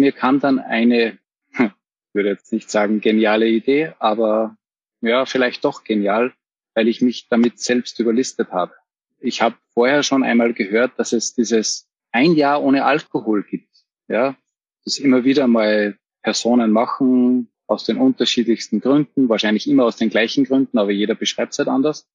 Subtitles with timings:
[0.00, 1.18] mir kam dann eine,
[1.52, 1.58] ich
[2.12, 4.56] würde jetzt nicht sagen geniale Idee, aber
[5.00, 6.32] ja, vielleicht doch genial,
[6.74, 8.72] weil ich mich damit selbst überlistet habe.
[9.20, 13.68] Ich habe vorher schon einmal gehört, dass es dieses ein Jahr ohne Alkohol gibt.
[14.08, 14.36] Ja,
[14.84, 20.44] das immer wieder mal Personen machen aus den unterschiedlichsten Gründen, wahrscheinlich immer aus den gleichen
[20.44, 22.08] Gründen, aber jeder beschreibt es halt anders.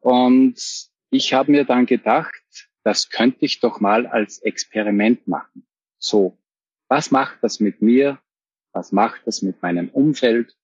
[0.00, 0.56] Und
[1.10, 2.34] ich habe mir dann gedacht,
[2.84, 5.66] das könnte ich doch mal als Experiment machen.
[5.98, 6.38] So,
[6.88, 8.18] was macht das mit mir?
[8.72, 10.56] Was macht das mit meinem Umfeld?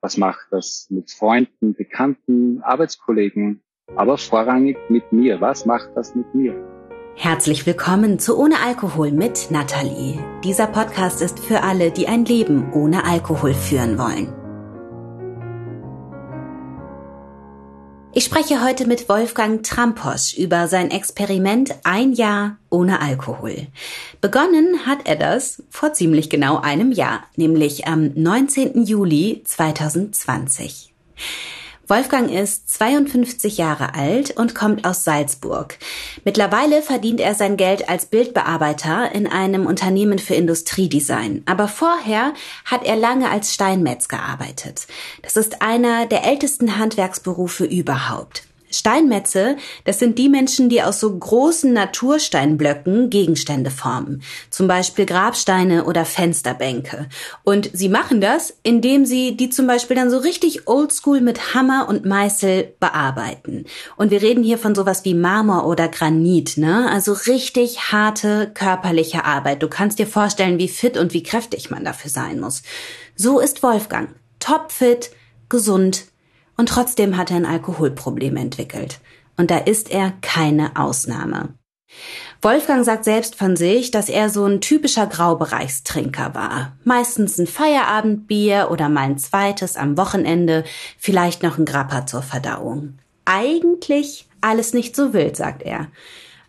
[0.00, 3.62] Was macht das mit Freunden, Bekannten, Arbeitskollegen?
[3.96, 5.40] Aber vorrangig mit mir.
[5.40, 6.54] Was macht das mit mir?
[7.14, 10.18] Herzlich willkommen zu Ohne Alkohol mit Nathalie.
[10.44, 14.41] Dieser Podcast ist für alle, die ein Leben ohne Alkohol führen wollen.
[18.14, 23.68] Ich spreche heute mit Wolfgang Tramposch über sein Experiment Ein Jahr ohne Alkohol.
[24.20, 28.84] Begonnen hat er das vor ziemlich genau einem Jahr, nämlich am 19.
[28.84, 30.92] Juli 2020.
[31.88, 35.78] Wolfgang ist 52 Jahre alt und kommt aus Salzburg.
[36.24, 41.42] Mittlerweile verdient er sein Geld als Bildbearbeiter in einem Unternehmen für Industriedesign.
[41.44, 44.86] Aber vorher hat er lange als Steinmetz gearbeitet.
[45.22, 48.44] Das ist einer der ältesten Handwerksberufe überhaupt.
[48.72, 55.84] Steinmetze, das sind die Menschen, die aus so großen Natursteinblöcken Gegenstände formen, zum Beispiel Grabsteine
[55.84, 57.08] oder Fensterbänke.
[57.44, 61.86] Und sie machen das, indem sie die zum Beispiel dann so richtig oldschool mit Hammer
[61.88, 63.64] und Meißel bearbeiten.
[63.96, 66.90] Und wir reden hier von sowas wie Marmor oder Granit, ne?
[66.90, 69.62] Also richtig harte körperliche Arbeit.
[69.62, 72.62] Du kannst dir vorstellen, wie fit und wie kräftig man dafür sein muss.
[73.16, 74.10] So ist Wolfgang.
[74.38, 75.10] Topfit,
[75.48, 76.04] gesund,
[76.62, 79.00] und trotzdem hat er ein Alkoholproblem entwickelt.
[79.36, 81.54] Und da ist er keine Ausnahme.
[82.40, 86.76] Wolfgang sagt selbst von sich, dass er so ein typischer Graubereichstrinker war.
[86.84, 90.62] Meistens ein Feierabendbier oder mal ein zweites am Wochenende,
[90.98, 92.96] vielleicht noch ein Grappa zur Verdauung.
[93.24, 95.88] Eigentlich alles nicht so wild, sagt er.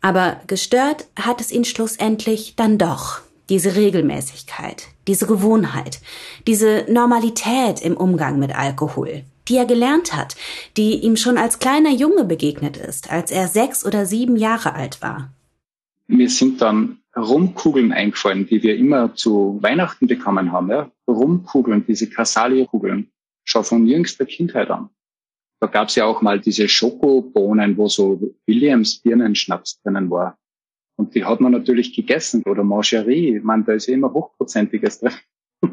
[0.01, 3.21] Aber gestört hat es ihn schlussendlich dann doch.
[3.49, 6.01] Diese Regelmäßigkeit, diese Gewohnheit,
[6.45, 10.35] diese Normalität im Umgang mit Alkohol die er gelernt hat,
[10.77, 15.01] die ihm schon als kleiner Junge begegnet ist, als er sechs oder sieben Jahre alt
[15.01, 15.33] war.
[16.07, 20.69] Mir sind dann Rumkugeln eingefallen, die wir immer zu Weihnachten bekommen haben.
[20.69, 20.91] Ja?
[21.07, 23.11] Rumkugeln, diese Casalia-Kugeln,
[23.43, 24.89] schon von jüngster Kindheit an.
[25.59, 30.37] Da gab es ja auch mal diese Schokobohnen, wo so Williams Birnenschnaps drinnen war.
[30.97, 32.43] Und die hat man natürlich gegessen.
[32.45, 35.13] Oder Mangerie, man, da ist ja immer Hochprozentiges drin.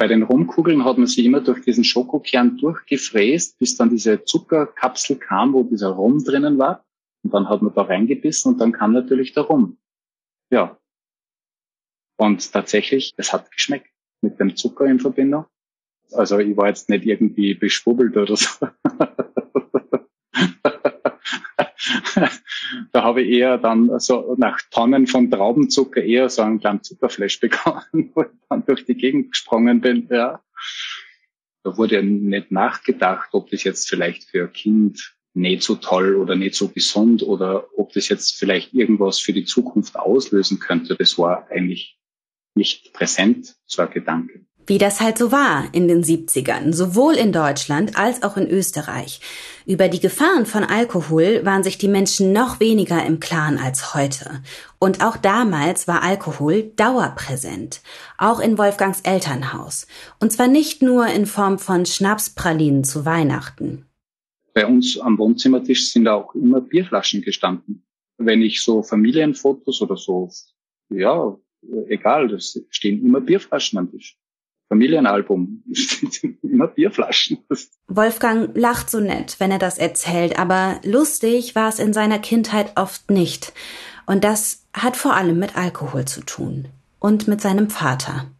[0.00, 5.18] Bei den Rumkugeln hat man sie immer durch diesen Schokokern durchgefräst, bis dann diese Zuckerkapsel
[5.18, 6.86] kam, wo dieser Rum drinnen war.
[7.22, 9.76] Und dann hat man da reingebissen und dann kam natürlich der Rum.
[10.48, 10.78] Ja.
[12.16, 13.90] Und tatsächlich, es hat geschmeckt
[14.22, 15.44] mit dem Zucker in Verbindung.
[16.12, 18.68] Also ich war jetzt nicht irgendwie beschwubbelt oder so.
[22.92, 27.40] da habe ich eher dann so nach Tonnen von Traubenzucker eher so einen kleinen Zuckerflash
[27.40, 30.08] bekommen, wo ich dann durch die Gegend gesprungen bin.
[30.10, 30.42] Ja.
[31.62, 36.34] Da wurde nicht nachgedacht, ob das jetzt vielleicht für ein Kind nicht so toll oder
[36.34, 40.96] nicht so gesund oder ob das jetzt vielleicht irgendwas für die Zukunft auslösen könnte.
[40.96, 41.98] Das war eigentlich
[42.54, 44.44] nicht präsent, so ein Gedanke.
[44.66, 49.20] Wie das halt so war in den 70ern, sowohl in Deutschland als auch in Österreich.
[49.66, 54.42] Über die Gefahren von Alkohol waren sich die Menschen noch weniger im Klaren als heute.
[54.78, 57.80] Und auch damals war Alkohol dauerpräsent.
[58.18, 59.86] Auch in Wolfgangs Elternhaus.
[60.20, 63.86] Und zwar nicht nur in Form von Schnapspralinen zu Weihnachten.
[64.54, 67.84] Bei uns am Wohnzimmertisch sind auch immer Bierflaschen gestanden.
[68.18, 70.30] Wenn ich so Familienfotos oder so,
[70.90, 71.36] ja,
[71.88, 74.16] egal, das stehen immer Bierflaschen am Tisch.
[74.70, 75.64] Familienalbum.
[76.42, 77.38] Immer Bierflaschen.
[77.88, 82.72] Wolfgang lacht so nett, wenn er das erzählt, aber lustig war es in seiner Kindheit
[82.76, 83.52] oft nicht.
[84.06, 86.68] Und das hat vor allem mit Alkohol zu tun.
[87.00, 88.30] Und mit seinem Vater.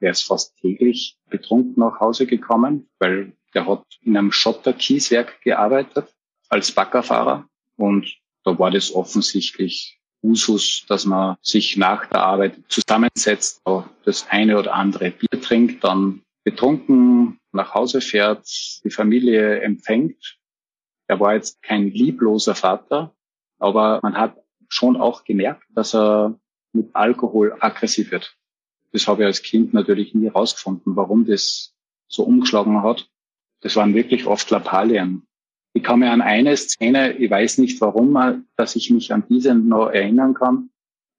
[0.00, 6.06] Er ist fast täglich betrunken nach Hause gekommen, weil der hat in einem Schotterkieswerk gearbeitet
[6.48, 7.46] als Baggerfahrer.
[7.76, 13.62] Und da war das offensichtlich Usus, dass man sich nach der Arbeit zusammensetzt,
[14.04, 18.46] das eine oder andere Bier trinkt, dann betrunken nach Hause fährt,
[18.84, 20.38] die Familie empfängt.
[21.06, 23.14] Er war jetzt kein liebloser Vater,
[23.58, 24.36] aber man hat
[24.68, 26.38] schon auch gemerkt, dass er
[26.72, 28.36] mit Alkohol aggressiv wird.
[28.92, 31.74] Das habe ich als Kind natürlich nie herausgefunden, warum das
[32.08, 33.08] so umgeschlagen hat.
[33.60, 35.27] Das waren wirklich oft Lappalien.
[35.74, 39.54] Ich kann mir an eine Szene, ich weiß nicht warum, dass ich mich an diese
[39.54, 40.70] noch erinnern kann.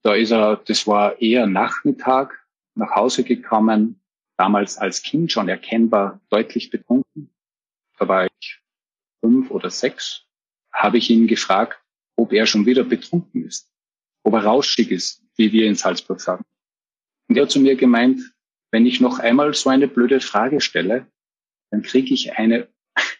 [0.01, 4.01] Da ist er, das war eher Nachmittag, nach Hause gekommen,
[4.38, 7.30] damals als Kind schon erkennbar deutlich betrunken.
[7.98, 8.62] Da war ich
[9.22, 10.25] fünf oder sechs,
[10.72, 11.81] habe ich ihn gefragt,
[12.16, 13.69] ob er schon wieder betrunken ist,
[14.24, 16.46] ob er rauschig ist, wie wir in Salzburg sagen.
[17.28, 18.22] Und er hat zu mir gemeint,
[18.72, 21.07] wenn ich noch einmal so eine blöde Frage stelle,
[21.72, 22.69] dann kriege ich eine,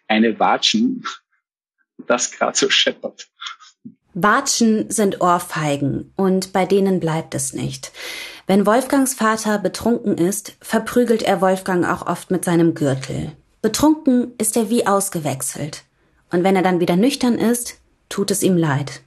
[0.08, 1.06] eine Watschen,
[2.08, 3.30] das gerade so scheppert.
[4.14, 7.92] Watschen sind Ohrfeigen und bei denen bleibt es nicht.
[8.48, 13.32] Wenn Wolfgangs Vater betrunken ist, verprügelt er Wolfgang auch oft mit seinem Gürtel.
[13.62, 15.84] Betrunken ist er wie ausgewechselt.
[16.32, 19.04] Und wenn er dann wieder nüchtern ist, tut es ihm leid.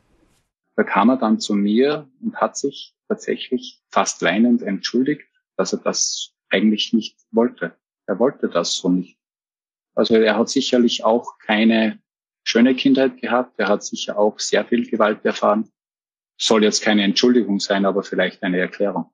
[0.76, 5.22] Da kam er dann zu mir und hat sich tatsächlich fast weinend entschuldigt,
[5.56, 7.76] dass er das eigentlich nicht wollte.
[8.06, 9.18] Er wollte das so nicht.
[9.94, 12.00] Also er hat sicherlich auch keine
[12.44, 13.58] schöne Kindheit gehabt.
[13.58, 15.70] Er hat sicher auch sehr viel Gewalt erfahren.
[16.38, 19.12] Soll jetzt keine Entschuldigung sein, aber vielleicht eine Erklärung.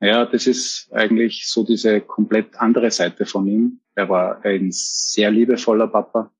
[0.00, 3.80] Ja, das ist eigentlich so diese komplett andere Seite von ihm.
[3.94, 6.32] Er war ein sehr liebevoller Papa.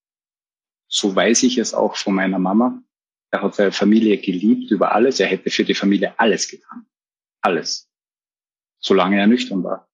[0.89, 2.83] So weiß ich es auch von meiner Mama.
[3.31, 5.21] Er hat seine Familie geliebt über alles.
[5.21, 6.87] Er hätte für die Familie alles getan.
[7.41, 7.89] Alles.
[8.81, 9.89] Solange er nüchtern war.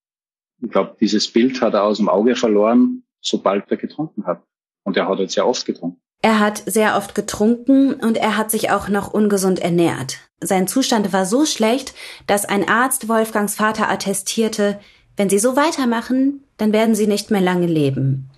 [0.60, 4.42] Ich glaube, dieses Bild hat er aus dem Auge verloren, sobald er getrunken hat.
[4.84, 6.00] Und er hat jetzt sehr oft getrunken.
[6.20, 10.18] Er hat sehr oft getrunken und er hat sich auch noch ungesund ernährt.
[10.40, 11.94] Sein Zustand war so schlecht,
[12.26, 14.80] dass ein Arzt Wolfgangs Vater attestierte,
[15.16, 18.30] wenn Sie so weitermachen, dann werden Sie nicht mehr lange leben.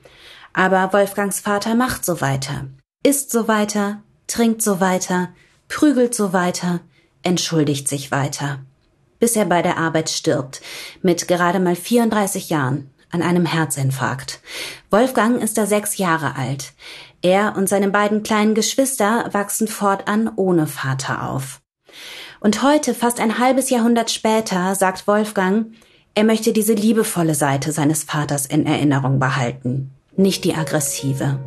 [0.53, 2.67] Aber Wolfgangs Vater macht so weiter,
[3.03, 5.29] isst so weiter, trinkt so weiter,
[5.69, 6.81] prügelt so weiter,
[7.23, 8.61] entschuldigt sich weiter.
[9.19, 10.61] Bis er bei der Arbeit stirbt,
[11.03, 14.41] mit gerade mal 34 Jahren, an einem Herzinfarkt.
[14.91, 16.73] Wolfgang ist da sechs Jahre alt.
[17.23, 21.61] Er und seine beiden kleinen Geschwister wachsen fortan ohne Vater auf.
[22.41, 25.75] Und heute, fast ein halbes Jahrhundert später, sagt Wolfgang,
[26.15, 31.39] er möchte diese liebevolle Seite seines Vaters in Erinnerung behalten, nicht die aggressive.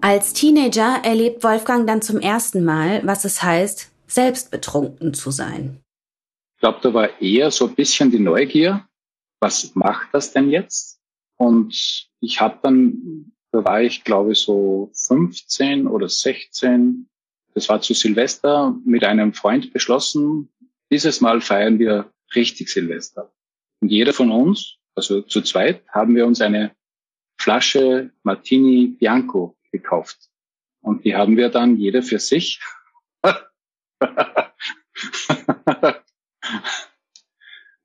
[0.00, 5.80] Als Teenager erlebt Wolfgang dann zum ersten Mal, was es heißt, selbst betrunken zu sein.
[6.58, 8.84] Ich glaube, da war eher so ein bisschen die Neugier.
[9.38, 11.00] Was macht das denn jetzt?
[11.36, 17.08] Und ich habe dann, da war ich glaube so 15 oder 16,
[17.54, 20.48] das war zu Silvester, mit einem Freund beschlossen,
[20.90, 23.32] dieses Mal feiern wir richtig Silvester.
[23.80, 26.74] Und jeder von uns, also zu zweit, haben wir uns eine
[27.40, 30.28] Flasche Martini Bianco gekauft.
[30.80, 32.60] Und die haben wir dann jeder für sich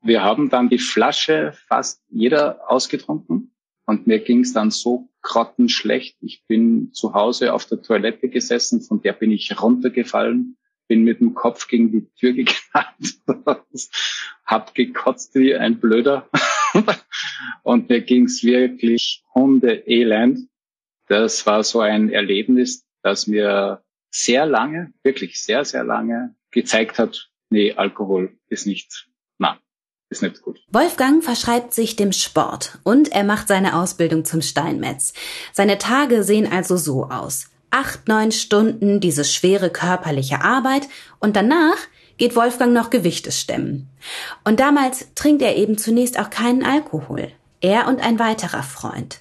[0.04, 3.56] wir haben dann die Flasche fast jeder ausgetrunken
[3.86, 6.18] und mir ging es dann so grottenschlecht.
[6.22, 10.58] Ich bin zu Hause auf der Toilette gesessen, von der bin ich runtergefallen,
[10.88, 13.22] bin mit dem Kopf gegen die Tür geknallt,
[14.46, 16.30] hab gekotzt wie ein Blöder
[17.64, 20.50] und mir ging's wirklich hundeelend.
[21.08, 27.32] Das war so ein Erlebnis, das mir sehr lange, wirklich sehr, sehr lange gezeigt hat,
[27.50, 29.60] nee, Alkohol ist nicht, na,
[30.14, 30.62] ist nicht gut.
[30.72, 35.14] Wolfgang verschreibt sich dem Sport und er macht seine Ausbildung zum Steinmetz.
[35.52, 37.48] Seine Tage sehen also so aus.
[37.70, 40.88] Acht, neun Stunden diese schwere körperliche Arbeit
[41.20, 41.78] und danach
[42.18, 43.90] geht Wolfgang noch Gewichte stemmen.
[44.44, 47.32] Und damals trinkt er eben zunächst auch keinen Alkohol.
[47.62, 49.20] Er und ein weiterer Freund.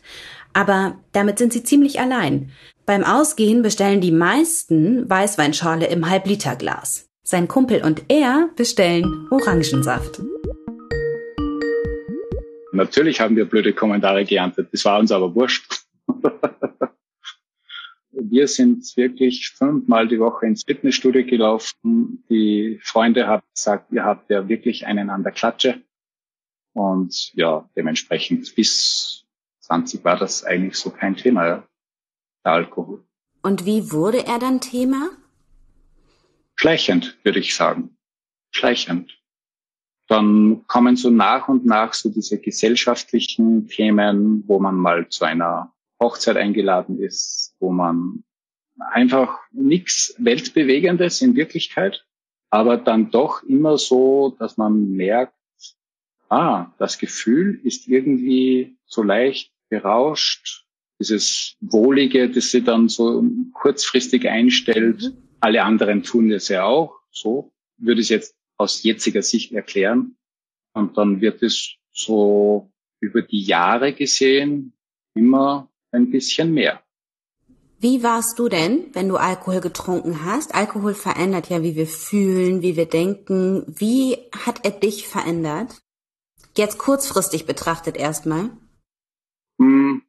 [0.53, 2.51] Aber damit sind sie ziemlich allein.
[2.85, 7.09] Beim Ausgehen bestellen die meisten Weißweinschorle im Halbliterglas.
[7.23, 10.21] Sein Kumpel und er bestellen Orangensaft.
[12.73, 14.69] Natürlich haben wir blöde Kommentare geerntet.
[14.73, 15.85] Das war uns aber wurscht.
[18.11, 22.25] wir sind wirklich fünfmal die Woche ins Fitnessstudio gelaufen.
[22.29, 25.83] Die Freunde haben gesagt, ihr habt ja wirklich einen an der Klatsche.
[26.73, 29.27] Und ja, dementsprechend bis
[29.61, 31.69] 20 war das eigentlich so kein Thema, ja,
[32.45, 33.05] der Alkohol.
[33.43, 35.11] Und wie wurde er dann Thema?
[36.63, 37.97] schleichend, würde ich sagen.
[38.53, 39.21] Schleichend.
[40.09, 45.73] Dann kommen so nach und nach so diese gesellschaftlichen Themen, wo man mal zu einer
[46.01, 48.25] Hochzeit eingeladen ist, wo man
[48.79, 52.05] einfach nichts Weltbewegendes in Wirklichkeit,
[52.51, 55.35] aber dann doch immer so, dass man merkt,
[56.29, 60.67] ah, das Gefühl ist irgendwie so leicht berauscht,
[60.99, 65.23] dieses Wohlige, das sie dann so kurzfristig einstellt, mhm.
[65.43, 67.01] Alle anderen tun es ja auch.
[67.11, 70.17] So würde ich es jetzt aus jetziger Sicht erklären.
[70.73, 74.73] Und dann wird es so über die Jahre gesehen
[75.15, 76.83] immer ein bisschen mehr.
[77.79, 80.55] Wie warst du denn, wenn du Alkohol getrunken hast?
[80.55, 83.65] Alkohol verändert ja, wie wir fühlen, wie wir denken.
[83.67, 85.83] Wie hat er dich verändert?
[86.57, 88.51] Jetzt kurzfristig betrachtet erstmal.
[89.61, 90.03] Hm,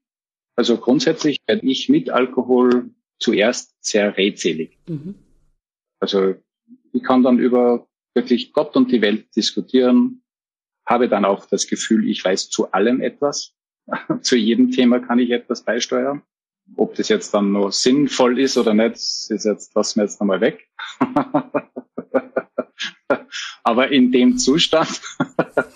[0.56, 4.78] also grundsätzlich werde ich mit Alkohol zuerst sehr redselig.
[4.88, 5.16] Mhm.
[6.00, 6.36] Also
[6.92, 10.24] ich kann dann über wirklich Gott und die Welt diskutieren,
[10.86, 13.54] habe dann auch das Gefühl, ich weiß zu allem etwas.
[14.22, 16.22] zu jedem Thema kann ich etwas beisteuern.
[16.78, 20.40] Ob das jetzt dann noch sinnvoll ist oder nicht, ist jetzt, lassen wir jetzt nochmal
[20.42, 20.70] weg.
[23.64, 25.02] Aber in dem Zustand,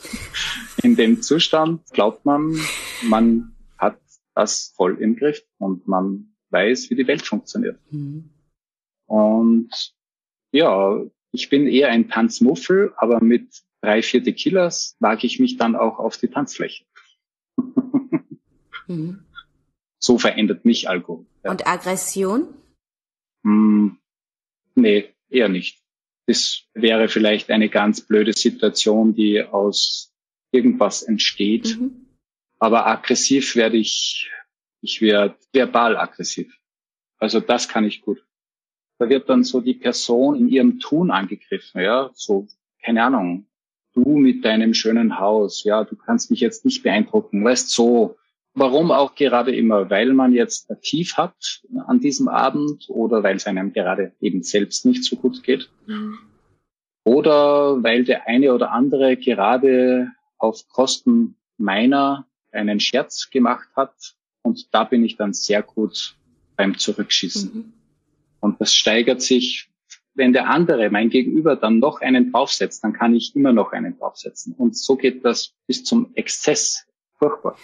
[0.84, 2.58] in dem Zustand glaubt man,
[3.03, 4.00] man hat
[4.36, 7.79] das voll im Griff und man weiß, wie die Welt funktioniert.
[7.91, 8.29] Mhm.
[9.08, 9.94] Und
[10.51, 11.01] ja,
[11.38, 16.00] ich bin eher ein Tanzmuffel, aber mit drei, vier Tequilas wage ich mich dann auch
[16.00, 16.84] auf die Tanzfläche.
[18.88, 19.24] mhm.
[20.00, 21.27] So verändert mich Alkohol.
[21.44, 21.51] Ja.
[21.51, 22.48] Und Aggression?
[23.44, 24.00] Hm,
[24.74, 25.84] nee, eher nicht.
[26.25, 30.12] Das wäre vielleicht eine ganz blöde Situation, die aus
[30.51, 31.77] irgendwas entsteht.
[31.79, 32.08] Mhm.
[32.58, 34.32] Aber aggressiv werde ich,
[34.82, 36.51] ich werde verbal aggressiv.
[37.20, 38.25] Also das kann ich gut.
[39.00, 42.48] Da wird dann so die Person in ihrem Tun angegriffen, ja, so,
[42.84, 43.46] keine Ahnung,
[43.94, 48.18] du mit deinem schönen Haus, ja, du kannst mich jetzt nicht beeindrucken, weißt so,
[48.60, 49.92] Warum auch gerade immer?
[49.92, 54.84] Weil man jetzt tief hat an diesem Abend oder weil es einem gerade eben selbst
[54.84, 55.70] nicht so gut geht?
[55.86, 56.18] Mhm.
[57.04, 60.08] Oder weil der eine oder andere gerade
[60.39, 66.16] auf Kosten meiner einen Scherz gemacht hat und da bin ich dann sehr gut
[66.56, 67.51] beim Zurückschießen.
[67.54, 67.74] Mhm.
[68.39, 69.70] Und das steigert sich,
[70.17, 73.98] wenn der andere, mein Gegenüber, dann noch einen draufsetzt, dann kann ich immer noch einen
[73.98, 74.53] draufsetzen.
[74.58, 76.86] Und so geht das bis zum Exzess.
[77.20, 77.56] Furchtbar.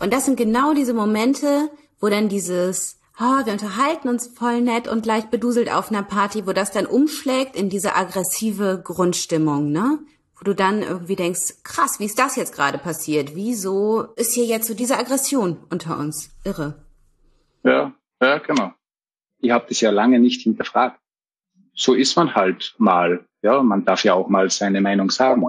[0.00, 4.86] Und das sind genau diese Momente, wo dann dieses, oh, wir unterhalten uns voll nett
[4.86, 9.98] und leicht beduselt auf einer Party, wo das dann umschlägt in diese aggressive Grundstimmung, ne?
[10.36, 13.34] Wo du dann irgendwie denkst, krass, wie ist das jetzt gerade passiert?
[13.34, 16.30] Wieso ist hier jetzt so diese Aggression unter uns?
[16.44, 16.84] Irre.
[17.62, 18.72] Ja, ja, genau.
[19.44, 20.98] Ich habe das ja lange nicht hinterfragt.
[21.74, 23.26] So ist man halt mal.
[23.42, 25.44] Ja, man darf ja auch mal seine Meinung sagen.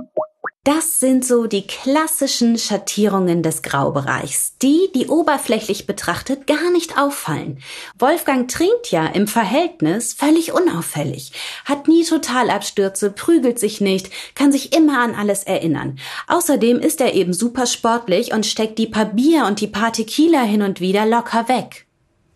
[0.65, 7.59] Das sind so die klassischen Schattierungen des Graubereichs, die, die oberflächlich betrachtet, gar nicht auffallen.
[7.99, 11.33] Wolfgang trinkt ja im Verhältnis völlig unauffällig,
[11.65, 15.99] hat nie Totalabstürze, prügelt sich nicht, kann sich immer an alles erinnern.
[16.27, 20.41] Außerdem ist er eben super sportlich und steckt die paar Bier und die paar Tequila
[20.41, 21.85] hin und wieder locker weg.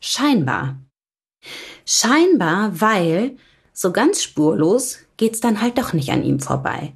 [0.01, 0.77] Scheinbar.
[1.91, 3.35] Scheinbar, weil
[3.73, 6.93] so ganz spurlos geht's dann halt doch nicht an ihm vorbei.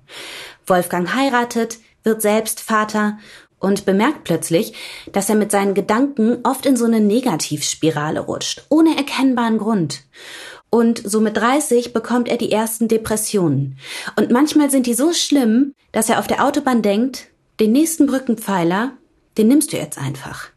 [0.67, 3.17] Wolfgang heiratet, wird selbst Vater
[3.57, 4.75] und bemerkt plötzlich,
[5.11, 10.03] dass er mit seinen Gedanken oft in so eine Negativspirale rutscht, ohne erkennbaren Grund.
[10.69, 13.79] Und so mit 30 bekommt er die ersten Depressionen.
[14.15, 18.91] Und manchmal sind die so schlimm, dass er auf der Autobahn denkt, den nächsten Brückenpfeiler,
[19.39, 20.52] den nimmst du jetzt einfach.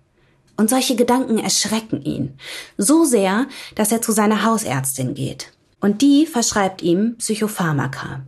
[0.56, 2.38] Und solche Gedanken erschrecken ihn.
[2.78, 5.52] So sehr, dass er zu seiner Hausärztin geht.
[5.80, 8.22] Und die verschreibt ihm Psychopharmaka.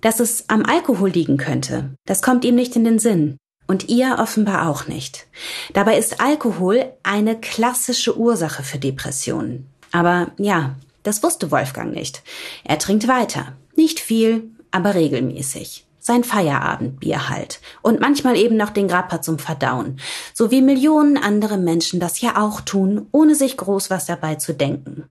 [0.00, 3.38] Dass es am Alkohol liegen könnte, das kommt ihm nicht in den Sinn.
[3.66, 5.26] Und ihr offenbar auch nicht.
[5.72, 9.66] Dabei ist Alkohol eine klassische Ursache für Depressionen.
[9.90, 12.22] Aber ja, das wusste Wolfgang nicht.
[12.64, 13.54] Er trinkt weiter.
[13.74, 15.83] Nicht viel, aber regelmäßig.
[16.06, 17.62] Sein Feierabendbier halt.
[17.80, 19.98] Und manchmal eben noch den Grappa zum Verdauen.
[20.34, 24.52] So wie Millionen andere Menschen das ja auch tun, ohne sich groß was dabei zu
[24.52, 25.04] denken.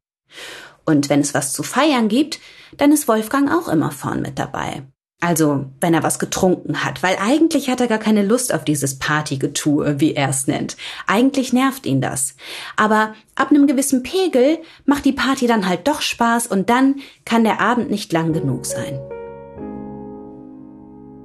[0.86, 2.40] Und wenn es was zu feiern gibt,
[2.78, 4.84] dann ist Wolfgang auch immer vorn mit dabei.
[5.20, 9.00] Also, wenn er was getrunken hat, weil eigentlich hat er gar keine Lust auf dieses
[9.00, 10.78] Partygetue, wie er es nennt.
[11.08, 12.36] Eigentlich nervt ihn das.
[12.76, 17.46] Aber ab einem gewissen Pegel macht die Party dann halt doch Spaß und dann kann
[17.46, 19.00] der Abend nicht lang genug sein.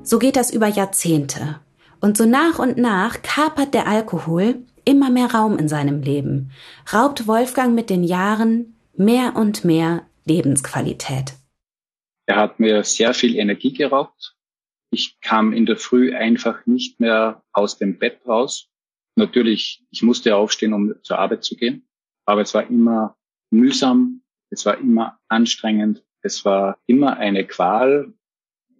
[0.08, 1.60] So geht das über Jahrzehnte.
[2.00, 4.54] Und so nach und nach kapert der Alkohol
[4.86, 6.50] immer mehr Raum in seinem Leben,
[6.90, 11.34] raubt Wolfgang mit den Jahren mehr und mehr Lebensqualität.
[12.24, 14.34] Er hat mir sehr viel Energie geraubt.
[14.90, 18.70] Ich kam in der Früh einfach nicht mehr aus dem Bett raus.
[19.14, 21.86] Natürlich, ich musste aufstehen, um zur Arbeit zu gehen.
[22.24, 23.18] Aber es war immer
[23.50, 24.22] mühsam.
[24.48, 26.02] Es war immer anstrengend.
[26.22, 28.14] Es war immer eine Qual.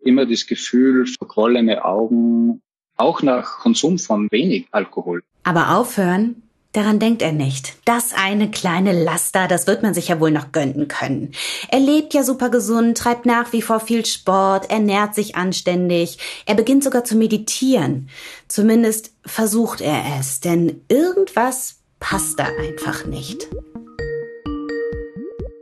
[0.03, 2.63] Immer das Gefühl, verquollene Augen.
[2.97, 5.23] Auch nach Konsum von wenig Alkohol.
[5.45, 7.77] Aber aufhören Daran denkt er nicht.
[7.87, 11.33] Das eine kleine Laster, das wird man sich ja wohl noch gönnen können.
[11.71, 16.19] Er lebt ja super gesund, treibt nach wie vor viel Sport, ernährt sich anständig.
[16.45, 18.11] Er beginnt sogar zu meditieren.
[18.49, 23.49] Zumindest versucht er es, denn irgendwas passt da einfach nicht.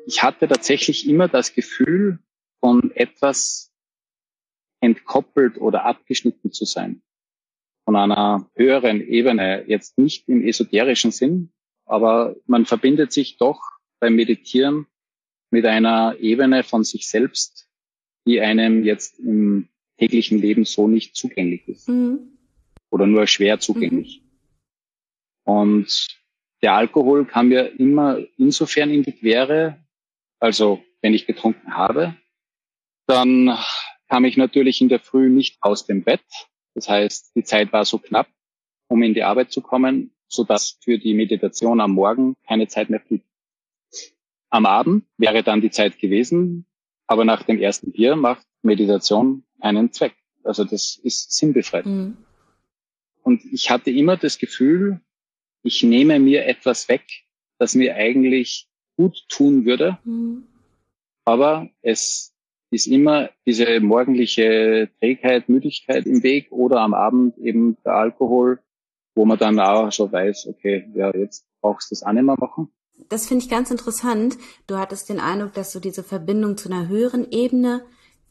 [0.06, 2.18] ich hatte tatsächlich immer das Gefühl,
[2.60, 3.70] von etwas
[4.80, 7.02] entkoppelt oder abgeschnitten zu sein.
[7.84, 11.52] Von einer höheren Ebene, jetzt nicht im esoterischen Sinn,
[11.84, 13.60] aber man verbindet sich doch
[14.00, 14.86] beim Meditieren
[15.50, 17.68] mit einer Ebene von sich selbst,
[18.26, 19.68] die einem jetzt im
[19.98, 21.88] täglichen Leben so nicht zugänglich ist.
[21.88, 22.38] Mhm.
[22.90, 24.22] Oder nur schwer zugänglich.
[24.22, 25.52] Mhm.
[25.52, 26.08] Und
[26.62, 29.84] der Alkohol kam mir immer insofern in die Quere,
[30.40, 32.16] also wenn ich getrunken habe,
[33.06, 33.56] dann
[34.08, 36.24] kam ich natürlich in der Früh nicht aus dem Bett.
[36.74, 38.28] Das heißt, die Zeit war so knapp,
[38.88, 42.90] um in die Arbeit zu kommen, so dass für die Meditation am Morgen keine Zeit
[42.90, 43.22] mehr blieb.
[44.50, 46.66] Am Abend wäre dann die Zeit gewesen,
[47.06, 50.14] aber nach dem ersten Bier macht Meditation einen Zweck.
[50.44, 51.86] Also das ist sinnbefreit.
[51.86, 52.16] Mhm.
[53.22, 55.00] Und ich hatte immer das Gefühl,
[55.62, 57.04] ich nehme mir etwas weg,
[57.58, 60.46] das mir eigentlich gut tun würde, mhm.
[61.24, 62.35] aber es
[62.70, 68.58] ist immer diese morgendliche Trägheit, Müdigkeit im Weg oder am Abend eben der Alkohol,
[69.14, 72.36] wo man dann auch schon weiß, okay, ja, jetzt brauchst du das auch nicht mehr
[72.38, 72.68] machen.
[73.08, 74.36] Das finde ich ganz interessant.
[74.66, 77.84] Du hattest den Eindruck, dass so diese Verbindung zu einer höheren Ebene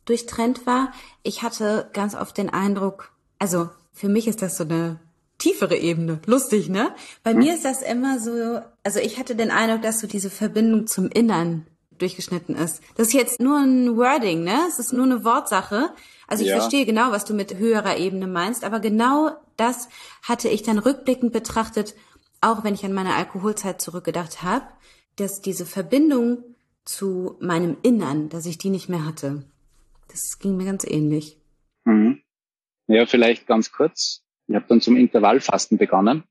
[0.05, 0.91] durchtrennt war.
[1.23, 4.99] Ich hatte ganz oft den Eindruck, also für mich ist das so eine
[5.37, 6.19] tiefere Ebene.
[6.25, 6.93] Lustig, ne?
[7.23, 7.39] Bei hm.
[7.39, 11.09] mir ist das immer so, also ich hatte den Eindruck, dass so diese Verbindung zum
[11.09, 11.65] Innern
[11.97, 12.81] durchgeschnitten ist.
[12.95, 14.59] Das ist jetzt nur ein Wording, ne?
[14.67, 15.89] Es ist nur eine Wortsache.
[16.27, 16.59] Also ich ja.
[16.59, 19.89] verstehe genau, was du mit höherer Ebene meinst, aber genau das
[20.23, 21.95] hatte ich dann rückblickend betrachtet,
[22.41, 24.65] auch wenn ich an meine Alkoholzeit zurückgedacht habe,
[25.15, 26.43] dass diese Verbindung
[26.83, 29.43] zu meinem Innern, dass ich die nicht mehr hatte.
[30.07, 31.39] Das ging mir ganz ähnlich.
[31.85, 32.21] Mhm.
[32.87, 34.23] Ja, vielleicht ganz kurz.
[34.47, 36.23] Ich habe dann zum Intervallfasten begonnen.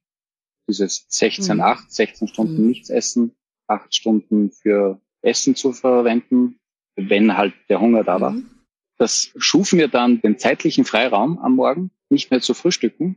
[0.69, 1.85] Dieses 16-8, mhm.
[1.89, 2.69] 16 Stunden mhm.
[2.69, 3.35] nichts essen,
[3.67, 6.59] 8 Stunden für Essen zu verwenden,
[6.97, 8.33] wenn halt der Hunger da war.
[8.33, 8.51] Mhm.
[8.97, 13.17] Das schuf mir dann den zeitlichen Freiraum am Morgen, nicht mehr zu frühstücken.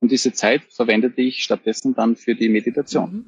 [0.00, 3.12] Und diese Zeit verwendete ich stattdessen dann für die Meditation.
[3.12, 3.24] Mhm.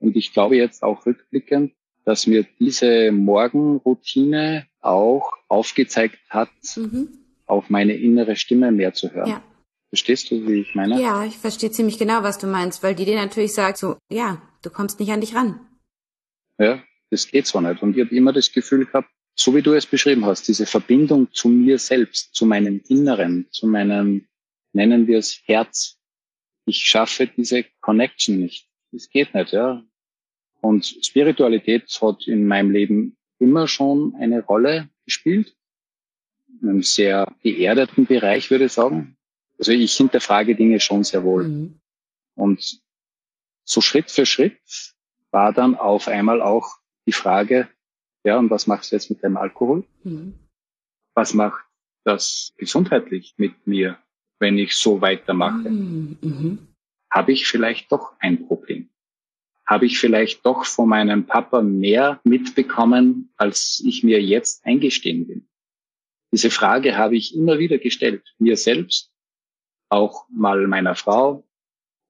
[0.00, 1.72] Und ich glaube jetzt auch rückblickend,
[2.04, 7.08] dass mir diese Morgenroutine auch aufgezeigt hat, mhm.
[7.46, 9.28] auf meine innere Stimme mehr zu hören.
[9.28, 9.42] Ja.
[9.90, 11.00] Verstehst du, wie ich meine?
[11.00, 14.42] Ja, ich verstehe ziemlich genau, was du meinst, weil die dir natürlich sagt, so, ja,
[14.62, 15.60] du kommst nicht an dich ran.
[16.58, 17.82] Ja, das geht so nicht.
[17.82, 21.32] Und ich habe immer das Gefühl gehabt, so wie du es beschrieben hast, diese Verbindung
[21.32, 24.26] zu mir selbst, zu meinem Inneren, zu meinem,
[24.72, 25.98] nennen wir es Herz.
[26.66, 28.68] Ich schaffe diese Connection nicht.
[28.90, 29.84] Das geht nicht, ja.
[30.60, 35.54] Und Spiritualität hat in meinem Leben immer schon eine Rolle gespielt.
[36.60, 39.16] In einem sehr geerdeten Bereich, würde ich sagen.
[39.58, 41.46] Also ich hinterfrage Dinge schon sehr wohl.
[41.46, 41.80] Mhm.
[42.34, 42.80] Und
[43.64, 44.58] so Schritt für Schritt
[45.30, 46.77] war dann auf einmal auch
[47.08, 47.68] die Frage,
[48.22, 49.84] ja, und was machst du jetzt mit dem Alkohol?
[50.04, 50.34] Mhm.
[51.14, 51.64] Was macht
[52.04, 53.98] das gesundheitlich mit mir,
[54.38, 55.70] wenn ich so weitermache?
[55.70, 56.18] Mhm.
[56.20, 56.58] mhm.
[57.10, 58.90] Habe ich vielleicht doch ein Problem?
[59.66, 65.42] Habe ich vielleicht doch von meinem Papa mehr mitbekommen, als ich mir jetzt eingestehen will?
[66.30, 69.10] Diese Frage habe ich immer wieder gestellt, mir selbst,
[69.88, 71.48] auch mal meiner Frau.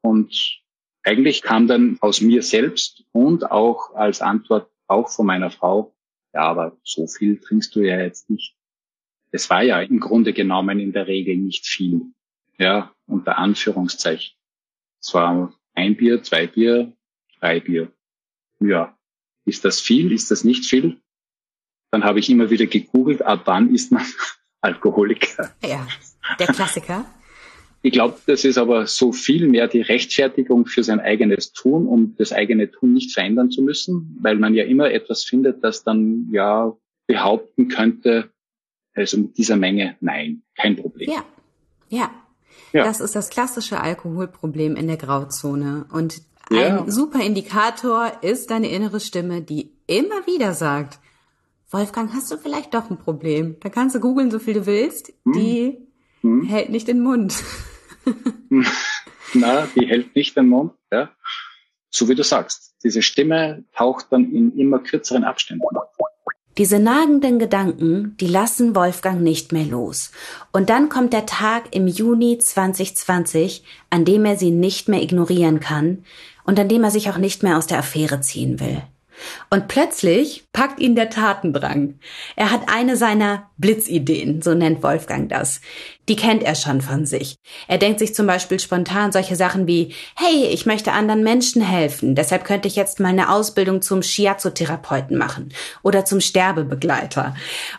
[0.03, 0.61] Und
[1.05, 5.94] eigentlich kam dann aus mir selbst und auch als Antwort auch von meiner Frau,
[6.35, 8.57] ja, aber so viel trinkst du ja jetzt nicht.
[9.31, 12.12] Es war ja im Grunde genommen in der Regel nicht viel.
[12.59, 14.37] Ja, unter Anführungszeichen.
[15.01, 16.92] Es war ein Bier, zwei Bier,
[17.38, 17.92] drei Bier.
[18.61, 18.98] Ja,
[19.44, 20.12] ist das viel?
[20.12, 21.01] Ist das nicht viel?
[21.90, 24.05] Dann habe ich immer wieder gegoogelt, ab wann ist man
[24.61, 25.55] Alkoholiker?
[25.62, 25.87] Ja,
[26.38, 27.05] der Klassiker.
[27.83, 32.17] Ich glaube, das ist aber so viel mehr die Rechtfertigung für sein eigenes Tun, um
[32.17, 36.29] das eigene Tun nicht verändern zu müssen, weil man ja immer etwas findet, das dann
[36.33, 38.31] ja behaupten könnte,
[38.95, 41.09] also mit dieser Menge, nein, kein Problem.
[41.09, 41.25] Ja,
[41.88, 42.11] ja.
[42.73, 42.85] ja.
[42.85, 45.87] Das ist das klassische Alkoholproblem in der Grauzone.
[45.93, 46.81] Und ja.
[46.81, 50.99] ein super Indikator ist deine innere Stimme, die immer wieder sagt,
[51.71, 53.57] Wolfgang, hast du vielleicht doch ein Problem?
[53.61, 55.12] Da kannst du googeln, so viel du willst.
[55.25, 55.33] Hm.
[55.33, 55.88] Die
[56.29, 56.45] hm.
[56.45, 57.35] hält nicht den Mund.
[59.35, 61.11] Na, die hält nicht den Mund, ja.
[61.91, 62.75] So wie du sagst.
[62.85, 65.88] Diese Stimme taucht dann in immer kürzeren Abständen auf.
[66.59, 70.11] Diese nagenden Gedanken, die lassen Wolfgang nicht mehr los.
[70.51, 75.61] Und dann kommt der Tag im Juni 2020, an dem er sie nicht mehr ignorieren
[75.61, 76.05] kann
[76.45, 78.83] und an dem er sich auch nicht mehr aus der Affäre ziehen will.
[79.50, 81.98] Und plötzlich packt ihn der Tatendrang.
[82.37, 85.61] Er hat eine seiner Blitzideen, so nennt Wolfgang das.
[86.09, 87.37] Die kennt er schon von sich.
[87.66, 92.14] Er denkt sich zum Beispiel spontan solche Sachen wie, hey, ich möchte anderen Menschen helfen,
[92.14, 95.50] deshalb könnte ich jetzt mal eine Ausbildung zum Shiatsu-Therapeuten machen
[95.83, 97.35] oder zum Sterbebegleiter.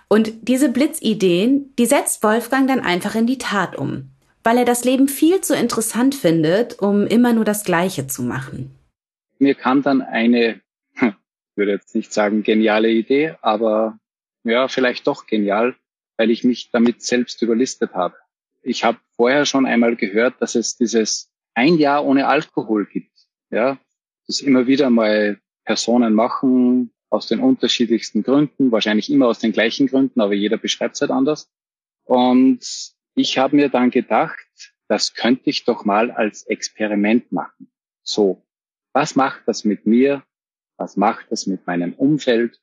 [0.08, 4.10] Und diese Blitzideen, die setzt Wolfgang dann einfach in die Tat um,
[4.44, 8.76] weil er das Leben viel zu interessant findet, um immer nur das Gleiche zu machen.
[9.40, 10.60] Mir kam dann eine
[11.60, 14.00] würde jetzt nicht sagen geniale Idee, aber
[14.44, 15.76] ja, vielleicht doch genial,
[16.18, 18.16] weil ich mich damit selbst überlistet habe.
[18.64, 23.12] Ich habe vorher schon einmal gehört, dass es dieses ein Jahr ohne Alkohol gibt.
[23.52, 23.78] Ja,
[24.26, 29.88] das immer wieder mal Personen machen aus den unterschiedlichsten Gründen, wahrscheinlich immer aus den gleichen
[29.88, 31.50] Gründen, aber jeder beschreibt es halt anders.
[32.06, 32.60] Und
[33.16, 34.48] ich habe mir dann gedacht,
[34.88, 37.72] das könnte ich doch mal als Experiment machen.
[38.04, 38.46] So,
[38.94, 40.24] was macht das mit mir,
[40.80, 42.60] was macht das mit meinem Umfeld?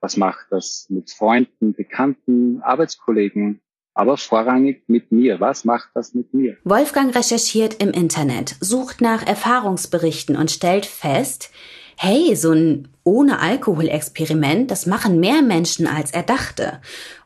[0.00, 3.60] Was macht das mit Freunden, Bekannten, Arbeitskollegen?
[3.94, 5.40] Aber vorrangig mit mir.
[5.40, 6.56] Was macht das mit mir?
[6.62, 11.50] Wolfgang recherchiert im Internet, sucht nach Erfahrungsberichten und stellt fest,
[11.96, 16.80] hey, so ein ohne Alkohol-Experiment, das machen mehr Menschen als er dachte.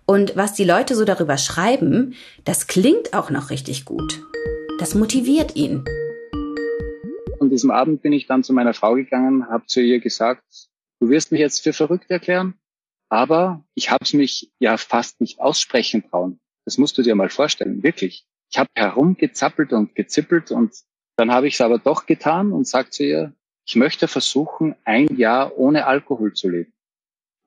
[0.06, 2.14] Und was die Leute so darüber schreiben,
[2.44, 4.22] das klingt auch noch richtig gut.
[4.78, 5.84] Das motiviert ihn
[7.42, 10.44] an diesem Abend bin ich dann zu meiner Frau gegangen, habe zu ihr gesagt,
[11.00, 12.54] du wirst mich jetzt für verrückt erklären,
[13.08, 16.40] aber ich habe es mich ja fast nicht aussprechen trauen.
[16.64, 18.26] Das musst du dir mal vorstellen, wirklich.
[18.50, 20.74] Ich habe herumgezappelt und gezippelt und
[21.16, 23.34] dann habe ich es aber doch getan und sagt zu ihr,
[23.66, 26.72] ich möchte versuchen, ein Jahr ohne Alkohol zu leben.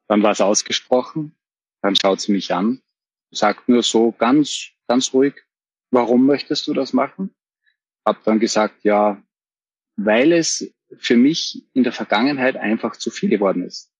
[0.07, 1.35] Dann war es ausgesprochen,
[1.81, 2.81] dann schaut sie mich an,
[3.31, 5.35] sagt nur so ganz, ganz ruhig,
[5.91, 7.33] warum möchtest du das machen?
[8.05, 9.21] Hab dann gesagt, ja,
[9.95, 13.91] weil es für mich in der Vergangenheit einfach zu viel geworden ist.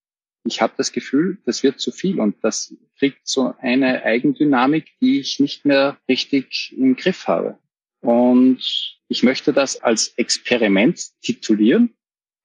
[0.44, 5.18] Ich habe das Gefühl, das wird zu viel und das kriegt so eine Eigendynamik, die
[5.18, 7.58] ich nicht mehr richtig im Griff habe.
[8.00, 8.60] Und
[9.08, 11.94] ich möchte das als Experiment titulieren.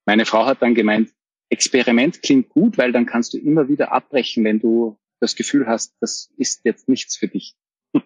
[0.06, 1.12] Meine Frau hat dann gemeint,
[1.50, 5.96] Experiment klingt gut, weil dann kannst du immer wieder abbrechen, wenn du das Gefühl hast,
[6.00, 7.56] das ist jetzt nichts für dich.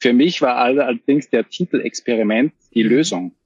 [0.00, 2.90] für mich war allerdings der Titel Experiment die mhm.
[2.90, 3.36] Lösung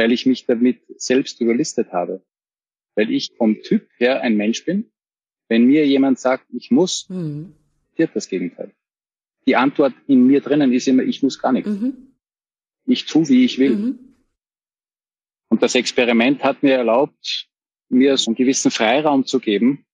[0.00, 2.24] weil ich mich damit selbst überlistet habe.
[2.94, 4.90] Weil ich vom Typ her ein Mensch bin.
[5.46, 7.52] Wenn mir jemand sagt, ich muss, mhm.
[7.96, 8.72] wird das Gegenteil.
[9.46, 11.68] Die Antwort in mir drinnen ist immer, ich muss gar nichts.
[11.68, 12.14] Mhm.
[12.86, 13.76] Ich tu, wie ich will.
[13.76, 13.98] Mhm.
[15.50, 17.50] Und das Experiment hat mir erlaubt,
[17.90, 19.84] mir so einen gewissen Freiraum zu geben.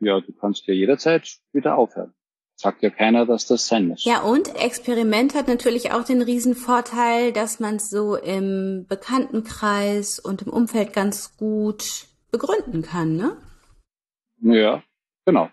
[0.00, 2.16] Ja, du kannst ja jederzeit wieder aufhören
[2.56, 4.04] sagt ja keiner, dass das sein muss.
[4.04, 10.42] Ja, und Experiment hat natürlich auch den Riesenvorteil, dass man es so im Bekanntenkreis und
[10.42, 13.36] im Umfeld ganz gut begründen kann, ne?
[14.40, 14.82] Ja,
[15.24, 15.50] genau.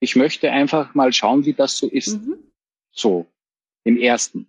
[0.00, 2.20] Ich möchte einfach mal schauen, wie das so ist.
[2.20, 2.36] Mhm.
[2.92, 3.26] So,
[3.84, 4.48] im ersten.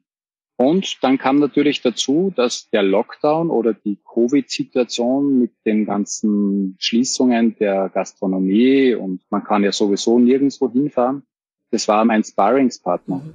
[0.57, 7.55] Und dann kam natürlich dazu, dass der Lockdown oder die Covid-Situation mit den ganzen Schließungen
[7.57, 11.23] der Gastronomie und man kann ja sowieso nirgendwo hinfahren,
[11.71, 13.17] das war mein Sparringspartner.
[13.17, 13.33] Mhm.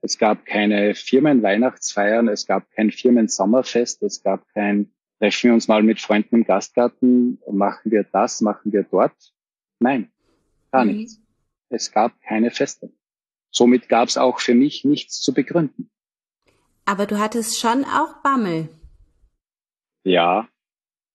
[0.00, 5.82] Es gab keine Firmenweihnachtsfeiern, es gab kein Firmen-Sommerfest, es gab kein Treffen wir uns mal
[5.82, 9.34] mit Freunden im Gastgarten, machen wir das, machen wir dort.
[9.80, 10.12] Nein,
[10.70, 10.92] gar mhm.
[10.92, 11.20] nichts.
[11.70, 12.92] Es gab keine Feste.
[13.50, 15.90] Somit gab es auch für mich nichts zu begründen.
[16.84, 18.68] Aber du hattest schon auch Bammel.
[20.04, 20.48] Ja,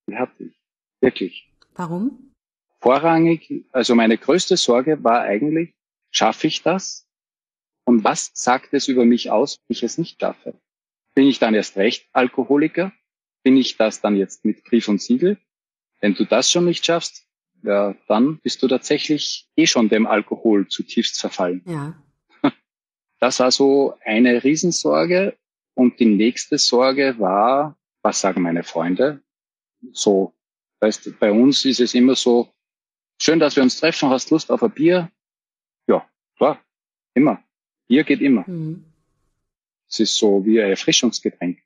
[0.08, 0.62] die hatte ich.
[1.00, 1.50] Wirklich.
[1.76, 2.34] Warum?
[2.82, 5.74] Vorrangig, also meine größte Sorge war eigentlich,
[6.14, 7.08] Schaffe ich das?
[7.86, 10.54] Und was sagt es über mich aus, wenn ich es nicht schaffe?
[11.16, 12.94] Bin ich dann erst recht Alkoholiker?
[13.44, 15.38] Bin ich das dann jetzt mit Brief und Siegel?
[16.00, 17.28] Wenn du das schon nicht schaffst,
[17.64, 21.64] ja, dann bist du tatsächlich eh schon dem Alkohol zutiefst verfallen.
[21.66, 21.96] Ja.
[23.20, 25.38] Das war so eine Riesensorge.
[25.76, 29.24] Und die nächste Sorge war, was sagen meine Freunde?
[29.94, 30.34] So,
[30.82, 32.54] weißt, bei uns ist es immer so,
[33.18, 35.10] schön, dass wir uns treffen, hast Lust auf ein Bier?
[36.38, 36.60] Klar,
[37.14, 37.44] immer.
[37.88, 38.44] Bier geht immer.
[38.48, 38.86] Mhm.
[39.90, 41.60] Es ist so wie ein Erfrischungsgetränk.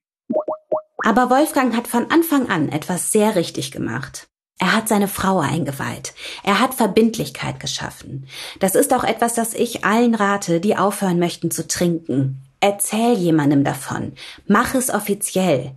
[0.99, 4.27] Aber Wolfgang hat von Anfang an etwas sehr richtig gemacht.
[4.59, 6.13] Er hat seine Frau eingeweiht.
[6.43, 8.27] Er hat Verbindlichkeit geschaffen.
[8.59, 12.46] Das ist auch etwas, das ich allen rate, die aufhören möchten zu trinken.
[12.59, 14.13] Erzähl jemandem davon.
[14.47, 15.73] Mach es offiziell.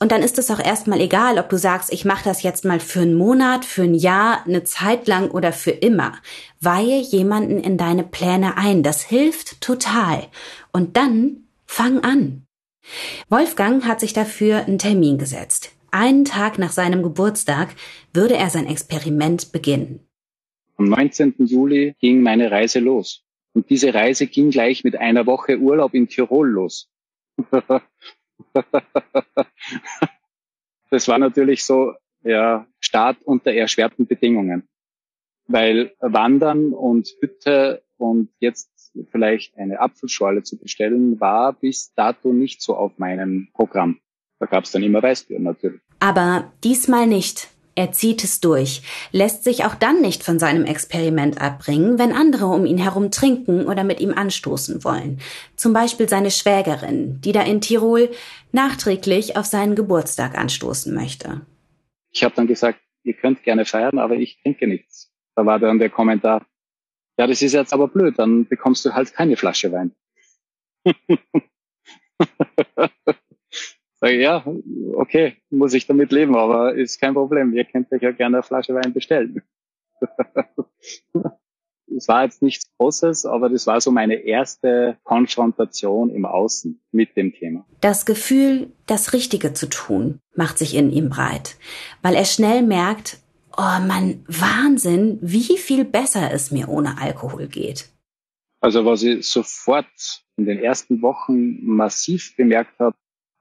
[0.00, 2.80] Und dann ist es auch erstmal egal, ob du sagst, ich mache das jetzt mal
[2.80, 6.14] für einen Monat, für ein Jahr, eine Zeit lang oder für immer.
[6.60, 8.82] Weihe jemanden in deine Pläne ein.
[8.82, 10.26] Das hilft total.
[10.72, 12.46] Und dann fang an.
[13.28, 15.70] Wolfgang hat sich dafür einen Termin gesetzt.
[15.92, 17.76] einen Tag nach seinem Geburtstag
[18.12, 20.00] würde er sein Experiment beginnen.
[20.76, 21.34] Am 19.
[21.38, 23.23] Juli ging meine Reise los.
[23.54, 26.90] Und diese Reise ging gleich mit einer Woche Urlaub in Tirol los.
[30.90, 34.68] das war natürlich so, ja, Start unter erschwerten Bedingungen.
[35.46, 42.60] Weil Wandern und Hütte und jetzt vielleicht eine Apfelschorle zu bestellen, war bis dato nicht
[42.60, 44.00] so auf meinem Programm.
[44.40, 45.80] Da gab es dann immer Weißbier natürlich.
[46.00, 47.53] Aber diesmal nicht.
[47.76, 52.46] Er zieht es durch, lässt sich auch dann nicht von seinem Experiment abbringen, wenn andere
[52.46, 55.20] um ihn herum trinken oder mit ihm anstoßen wollen.
[55.56, 58.10] Zum Beispiel seine Schwägerin, die da in Tirol
[58.52, 61.40] nachträglich auf seinen Geburtstag anstoßen möchte.
[62.12, 65.10] Ich habe dann gesagt, ihr könnt gerne feiern, aber ich trinke nichts.
[65.34, 66.46] Da war dann der Kommentar,
[67.18, 69.90] ja, das ist jetzt aber blöd, dann bekommst du halt keine Flasche Wein.
[74.04, 74.44] Sage ja,
[74.96, 77.54] okay, muss ich damit leben, aber ist kein Problem.
[77.54, 79.42] Ihr könnt euch ja gerne eine Flasche Wein bestellen.
[81.96, 87.16] Es war jetzt nichts Großes, aber das war so meine erste Konfrontation im Außen mit
[87.16, 87.64] dem Thema.
[87.80, 91.56] Das Gefühl, das Richtige zu tun, macht sich in ihm breit,
[92.02, 93.18] weil er schnell merkt,
[93.56, 97.90] oh Mann, Wahnsinn, wie viel besser es mir ohne Alkohol geht.
[98.60, 99.86] Also was ich sofort
[100.36, 102.96] in den ersten Wochen massiv bemerkt habe,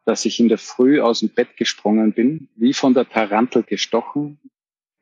[0.05, 4.39] dass ich in der Früh aus dem Bett gesprungen bin, wie von der Tarantel gestochen,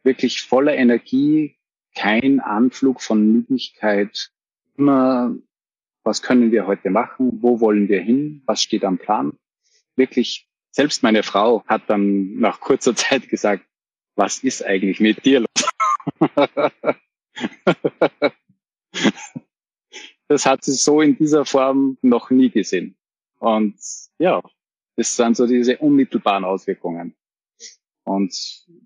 [0.04, 1.58] wirklich voller Energie,
[1.96, 4.32] kein Anflug von Müdigkeit,
[4.78, 5.36] immer,
[6.04, 9.38] was können wir heute machen, wo wollen wir hin, was steht am Plan.
[9.96, 13.66] Wirklich, selbst meine Frau hat dann nach kurzer Zeit gesagt,
[14.16, 15.48] was ist eigentlich mit dir los?
[20.28, 22.96] das hat sie so in dieser Form noch nie gesehen.
[23.40, 23.76] Und
[24.18, 24.42] ja,
[25.02, 27.16] das sind so diese unmittelbaren Auswirkungen.
[28.04, 28.36] Und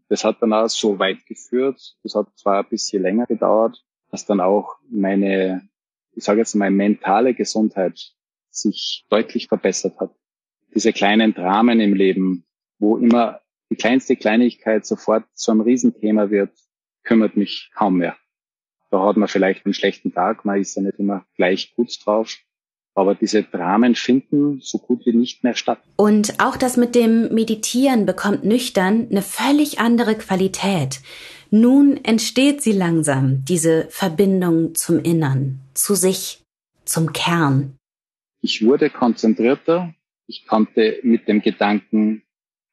[0.08, 1.98] das hat dann auch so weit geführt.
[2.04, 5.68] Das hat zwar ein bisschen länger gedauert, dass dann auch meine,
[6.14, 8.14] ich sage jetzt mal, mentale Gesundheit
[8.50, 10.16] sich deutlich verbessert hat.
[10.74, 12.46] Diese kleinen Dramen im Leben,
[12.80, 16.52] wo immer die kleinste Kleinigkeit sofort zu einem Riesenthema wird,
[17.04, 18.16] kümmert mich kaum mehr.
[18.90, 22.38] Da hat man vielleicht einen schlechten Tag, man ist ja nicht immer gleich gut drauf.
[22.96, 25.80] Aber diese Dramen finden so gut wie nicht mehr statt.
[25.98, 31.02] Und auch das mit dem Meditieren bekommt nüchtern eine völlig andere Qualität.
[31.52, 36.42] Nun entsteht sie langsam, diese Verbindung zum Innern, zu sich,
[36.86, 37.78] zum Kern.
[38.42, 39.94] Ich wurde konzentrierter.
[40.28, 42.24] Ich konnte mit dem Gedanken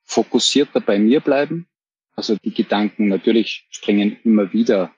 [0.05, 1.67] fokussierter bei mir bleiben.
[2.15, 4.95] Also die Gedanken natürlich springen immer wieder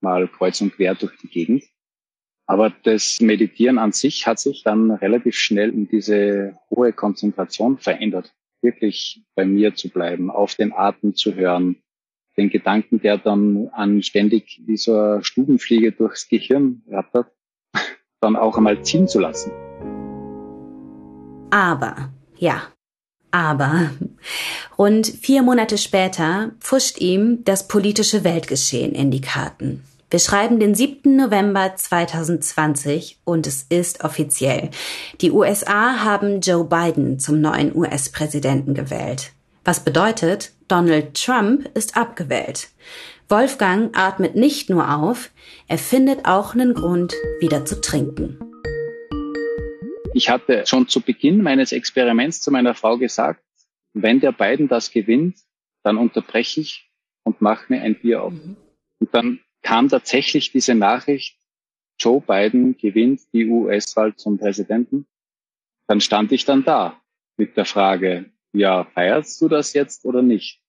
[0.00, 1.64] mal kreuz und quer durch die Gegend.
[2.50, 8.34] Aber das Meditieren an sich hat sich dann relativ schnell in diese hohe Konzentration verändert.
[8.60, 11.76] Wirklich bei mir zu bleiben, auf den Atem zu hören,
[12.36, 17.30] den Gedanken, der dann anständig wie so eine Stubenfliege durchs Gehirn rattert,
[18.20, 19.52] dann auch einmal ziehen zu lassen.
[21.50, 22.62] Aber, ja,
[23.30, 23.92] aber
[24.76, 29.84] rund vier Monate später pfuscht ihm das politische Weltgeschehen in die Karten.
[30.10, 31.14] Wir schreiben den 7.
[31.14, 34.70] November 2020 und es ist offiziell.
[35.20, 39.30] Die USA haben Joe Biden zum neuen US-Präsidenten gewählt.
[39.64, 42.70] Was bedeutet, Donald Trump ist abgewählt.
[43.28, 45.30] Wolfgang atmet nicht nur auf,
[45.68, 48.36] er findet auch einen Grund, wieder zu trinken.
[50.12, 53.44] Ich hatte schon zu Beginn meines Experiments zu meiner Frau gesagt,
[53.92, 55.36] wenn der Biden das gewinnt,
[55.84, 56.90] dann unterbreche ich
[57.22, 58.32] und mache mir ein Bier auf.
[58.32, 58.56] Mhm.
[58.98, 61.38] Und dann kam tatsächlich diese Nachricht,
[61.98, 65.06] Joe Biden gewinnt die US-Wahl zum Präsidenten.
[65.86, 67.00] Dann stand ich dann da
[67.36, 70.62] mit der Frage, ja, feierst du das jetzt oder nicht?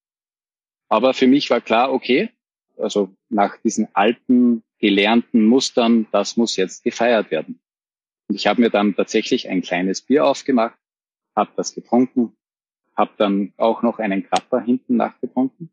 [0.90, 2.32] Aber für mich war klar, okay,
[2.78, 7.62] also nach diesen alten, gelernten Mustern, das muss jetzt gefeiert werden.
[8.28, 10.78] Und ich habe mir dann tatsächlich ein kleines Bier aufgemacht,
[11.34, 12.36] habe das getrunken,
[12.96, 15.72] habe dann auch noch einen Krapper hinten nachgetrunken.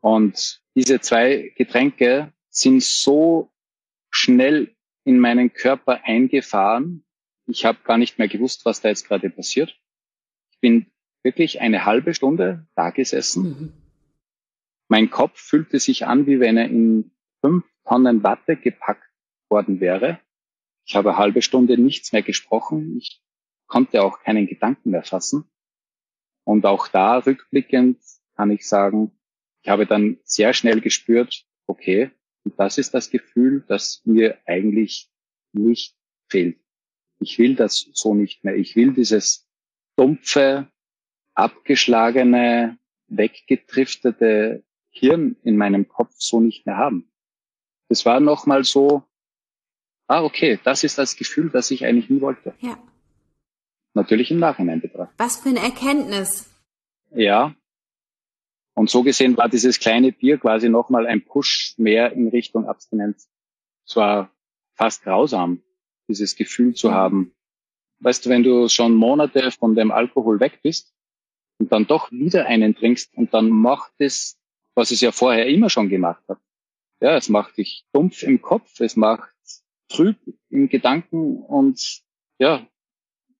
[0.00, 3.52] Und diese zwei Getränke sind so
[4.10, 7.04] schnell in meinen Körper eingefahren.
[7.46, 9.76] Ich habe gar nicht mehr gewusst, was da jetzt gerade passiert.
[10.52, 10.86] Ich bin
[11.22, 13.42] wirklich eine halbe Stunde da gesessen.
[13.42, 13.72] Mhm.
[14.88, 19.10] Mein Kopf fühlte sich an, wie wenn er in fünf Tonnen Watte gepackt
[19.50, 20.20] worden wäre.
[20.86, 22.96] Ich habe eine halbe Stunde nichts mehr gesprochen.
[22.98, 23.22] Ich
[23.66, 25.50] konnte auch keinen Gedanken mehr fassen.
[26.44, 27.98] Und auch da rückblickend
[28.36, 29.18] kann ich sagen,
[29.62, 32.10] ich habe dann sehr schnell gespürt, okay,
[32.44, 35.10] und das ist das Gefühl, das mir eigentlich
[35.52, 35.96] nicht
[36.28, 36.58] fehlt.
[37.20, 38.56] Ich will das so nicht mehr.
[38.56, 39.48] Ich will dieses
[39.96, 40.68] dumpfe,
[41.34, 42.78] abgeschlagene,
[43.08, 47.10] weggedriftete Hirn in meinem Kopf so nicht mehr haben.
[47.88, 49.04] Das war nochmal so,
[50.06, 52.54] ah, okay, das ist das Gefühl, das ich eigentlich nie wollte.
[52.60, 52.78] Ja.
[53.94, 55.14] Natürlich im Nachhinein betrachtet.
[55.18, 56.50] Was für eine Erkenntnis.
[57.12, 57.54] Ja.
[58.74, 63.30] Und so gesehen war dieses kleine Bier quasi nochmal ein Push mehr in Richtung Abstinenz.
[63.86, 64.30] Es war
[64.74, 65.62] fast grausam,
[66.08, 67.34] dieses Gefühl zu haben.
[68.00, 70.92] Weißt du, wenn du schon Monate von dem Alkohol weg bist
[71.58, 74.38] und dann doch wieder einen trinkst und dann macht es,
[74.74, 76.40] was es ja vorher immer schon gemacht hat.
[77.00, 79.34] Ja, es macht dich dumpf im Kopf, es macht
[79.88, 80.16] trüb
[80.50, 82.02] im Gedanken und
[82.38, 82.66] ja,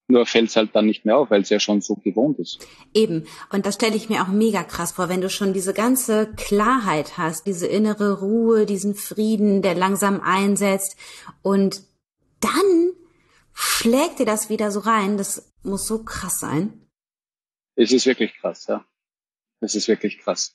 [0.07, 2.67] nur fällt es halt dann nicht mehr auf, weil es ja schon so gewohnt ist.
[2.93, 3.27] Eben.
[3.51, 7.17] Und das stelle ich mir auch mega krass vor, wenn du schon diese ganze Klarheit
[7.17, 10.97] hast, diese innere Ruhe, diesen Frieden, der langsam einsetzt.
[11.43, 11.83] Und
[12.40, 12.93] dann
[13.55, 15.17] schlägt dir das wieder so rein.
[15.17, 16.87] Das muss so krass sein.
[17.77, 18.85] Es ist wirklich krass, ja.
[19.61, 20.55] Es ist wirklich krass.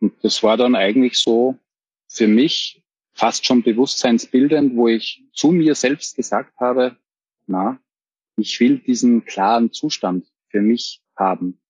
[0.00, 1.56] Und das war dann eigentlich so
[2.08, 2.82] für mich
[3.12, 6.96] fast schon bewusstseinsbildend, wo ich zu mir selbst gesagt habe,
[7.46, 7.78] na,
[8.36, 11.60] ich will diesen klaren Zustand für mich haben,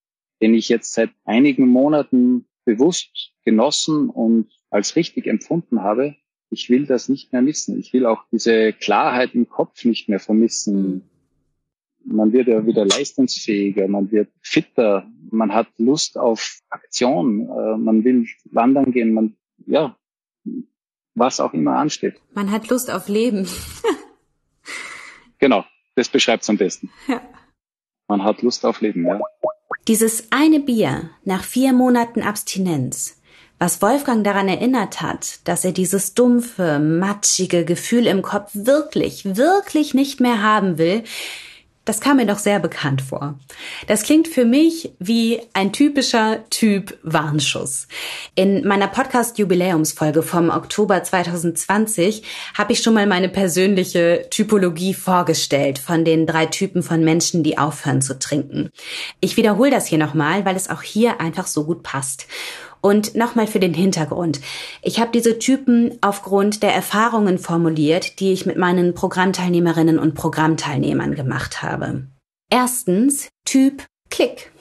[0.40, 6.16] den ich jetzt seit einigen Monaten bewusst genossen und als richtig empfunden habe.
[6.50, 7.78] Ich will das nicht mehr missen.
[7.78, 11.08] Ich will auch diese Klarheit im Kopf nicht mehr vermissen.
[12.04, 18.04] Man wird ja wieder leistungsfähiger, man wird fitter, man hat Lust auf Aktion, äh, man
[18.04, 19.96] will wandern gehen, man, ja,
[21.14, 22.20] was auch immer ansteht.
[22.34, 23.48] Man hat Lust auf Leben.
[25.38, 25.64] genau.
[25.96, 26.90] Das beschreibt es am besten.
[27.08, 27.20] Ja.
[28.08, 29.20] Man hat Lust auf Leben, ja.
[29.88, 33.20] Dieses eine Bier nach vier Monaten Abstinenz,
[33.58, 39.94] was Wolfgang daran erinnert hat, dass er dieses dumpfe, matschige Gefühl im Kopf wirklich, wirklich
[39.94, 41.04] nicht mehr haben will,
[41.84, 43.38] das kam mir doch sehr bekannt vor.
[43.86, 47.88] Das klingt für mich wie ein typischer Typ Warnschuss.
[48.34, 52.22] In meiner Podcast-Jubiläumsfolge vom Oktober 2020
[52.56, 57.58] habe ich schon mal meine persönliche Typologie vorgestellt von den drei Typen von Menschen, die
[57.58, 58.70] aufhören zu trinken.
[59.20, 62.26] Ich wiederhole das hier nochmal, weil es auch hier einfach so gut passt.
[62.84, 64.42] Und nochmal für den Hintergrund.
[64.82, 71.14] Ich habe diese Typen aufgrund der Erfahrungen formuliert, die ich mit meinen Programmteilnehmerinnen und Programmteilnehmern
[71.14, 72.08] gemacht habe.
[72.50, 74.52] Erstens Typ Klick.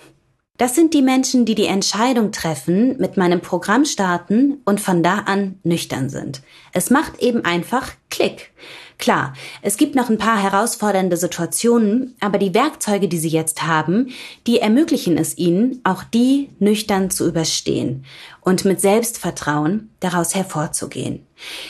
[0.58, 5.20] Das sind die Menschen, die die Entscheidung treffen, mit meinem Programm starten und von da
[5.26, 6.44] an nüchtern sind.
[6.74, 8.52] Es macht eben einfach Klick.
[9.00, 14.12] Klar, es gibt noch ein paar herausfordernde Situationen, aber die Werkzeuge, die Sie jetzt haben,
[14.46, 18.06] die ermöglichen es Ihnen, auch die nüchtern zu überstehen
[18.42, 21.26] und mit Selbstvertrauen daraus hervorzugehen.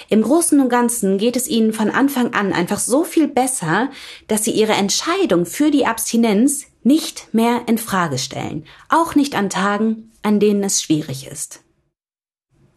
[0.09, 3.89] Im Großen und Ganzen geht es Ihnen von Anfang an einfach so viel besser,
[4.27, 9.49] dass Sie Ihre Entscheidung für die Abstinenz nicht mehr in Frage stellen, auch nicht an
[9.49, 11.61] Tagen, an denen es schwierig ist.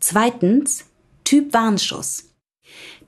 [0.00, 0.84] Zweitens,
[1.24, 2.35] Typ Warnschuss.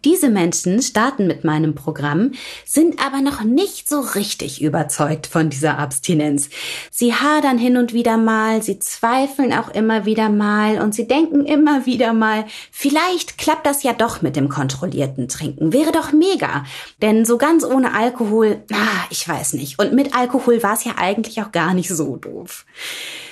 [0.04, 2.32] Diese Menschen starten mit meinem Programm,
[2.64, 6.50] sind aber noch nicht so richtig überzeugt von dieser Abstinenz.
[6.90, 11.44] Sie hadern hin und wieder mal, sie zweifeln auch immer wieder mal und sie denken
[11.44, 15.72] immer wieder mal, vielleicht klappt das ja doch mit dem kontrollierten Trinken.
[15.72, 16.64] Wäre doch mega.
[17.02, 19.78] Denn so ganz ohne Alkohol, ah, ich weiß nicht.
[19.78, 22.64] Und mit Alkohol war es ja eigentlich auch gar nicht so doof.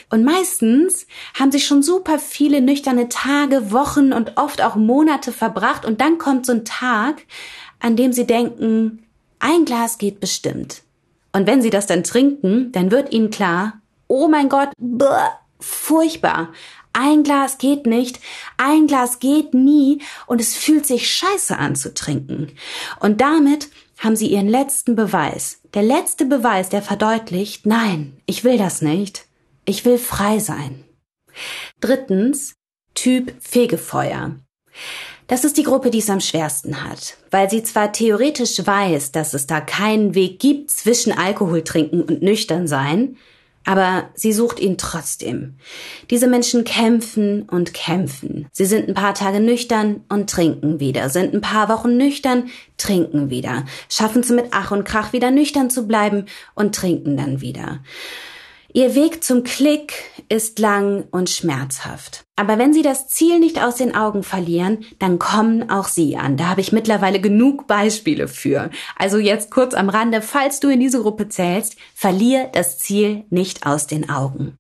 [0.09, 1.07] Und meistens
[1.39, 6.19] haben sie schon super viele nüchterne Tage, Wochen und oft auch Monate verbracht und dann
[6.19, 7.23] kommt so ein Tag,
[7.81, 9.05] an dem sie denken,
[9.41, 10.83] ein Glas geht bestimmt.
[11.33, 15.05] Und wenn sie das dann trinken, dann wird ihnen klar, oh mein Gott, bäh,
[15.61, 16.53] furchtbar.
[16.93, 18.21] Ein Glas geht nicht,
[18.57, 22.53] ein Glas geht nie und es fühlt sich scheiße an zu trinken.
[23.01, 25.61] Und damit haben sie ihren letzten Beweis.
[25.75, 29.26] Der letzte Beweis, der verdeutlicht, nein, ich will das nicht.
[29.67, 30.85] Ich will frei sein.
[31.81, 32.55] Drittens,
[32.95, 34.37] Typ Fegefeuer.
[35.27, 39.35] Das ist die Gruppe, die es am schwersten hat, weil sie zwar theoretisch weiß, dass
[39.35, 43.17] es da keinen Weg gibt zwischen Alkohol trinken und nüchtern sein,
[43.65, 45.57] aber sie sucht ihn trotzdem.
[46.11, 48.47] Diese Menschen kämpfen und kämpfen.
[48.53, 53.29] Sie sind ein paar Tage nüchtern und trinken wieder, sind ein paar Wochen nüchtern, trinken
[53.29, 57.81] wieder, schaffen es mit Ach und Krach wieder nüchtern zu bleiben und trinken dann wieder.
[58.73, 59.95] Ihr Weg zum Klick
[60.29, 62.25] ist lang und schmerzhaft.
[62.37, 66.37] Aber wenn Sie das Ziel nicht aus den Augen verlieren, dann kommen auch Sie an.
[66.37, 68.71] Da habe ich mittlerweile genug Beispiele für.
[68.97, 73.67] Also jetzt kurz am Rande, falls du in diese Gruppe zählst, verlier das Ziel nicht
[73.67, 74.57] aus den Augen.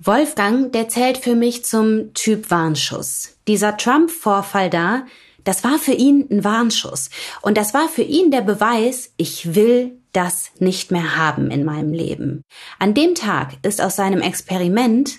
[0.00, 3.38] Wolfgang, der zählt für mich zum Typ Warnschuss.
[3.46, 5.04] Dieser Trump-Vorfall da,
[5.44, 7.10] das war für ihn ein Warnschuss.
[7.42, 11.92] Und das war für ihn der Beweis, ich will das nicht mehr haben in meinem
[11.92, 12.42] Leben.
[12.80, 15.16] An dem Tag ist aus seinem Experiment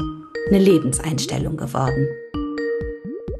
[0.50, 2.06] eine Lebenseinstellung geworden.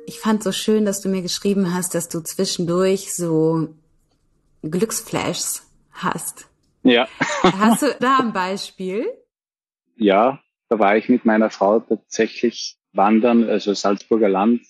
[0.08, 3.76] Ich fand so schön, dass du mir geschrieben hast, dass du zwischendurch so
[4.62, 6.48] Glücksflashs hast.
[6.84, 7.10] Ja.
[7.44, 9.06] Hast du da ein Beispiel?
[9.98, 14.62] Ja, da war ich mit meiner Frau tatsächlich wandern, also Salzburger Land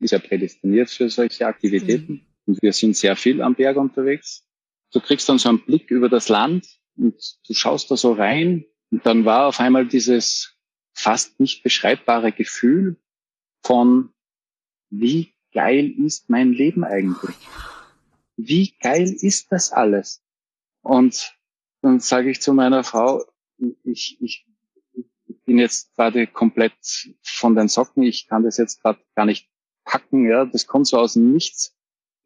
[0.00, 2.12] ist ja prädestiniert für solche Aktivitäten.
[2.12, 2.26] Mhm.
[2.46, 4.44] Und wir sind sehr viel am Berg unterwegs.
[4.92, 6.66] Du kriegst dann so einen Blick über das Land
[6.96, 7.14] und
[7.46, 10.56] du schaust da so rein und dann war auf einmal dieses
[10.92, 12.96] fast nicht beschreibbare Gefühl
[13.62, 14.12] von,
[14.90, 17.36] wie geil ist mein Leben eigentlich?
[18.36, 20.22] Wie geil ist das alles?
[20.82, 21.34] Und
[21.80, 23.24] dann sage ich zu meiner Frau,
[23.84, 24.46] ich, ich,
[25.44, 26.72] bin jetzt gerade komplett
[27.22, 29.48] von den Socken, ich kann das jetzt gerade gar nicht
[29.84, 31.76] packen, ja, das kommt so aus dem Nichts.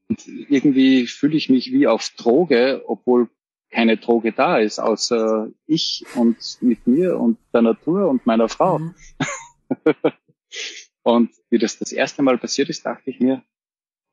[0.09, 3.29] Und irgendwie fühle ich mich wie auf Droge, obwohl
[3.71, 8.79] keine Droge da ist, außer ich und mit mir und der Natur und meiner Frau.
[8.79, 8.95] Mhm.
[11.03, 13.43] und wie das das erste Mal passiert ist, dachte ich mir,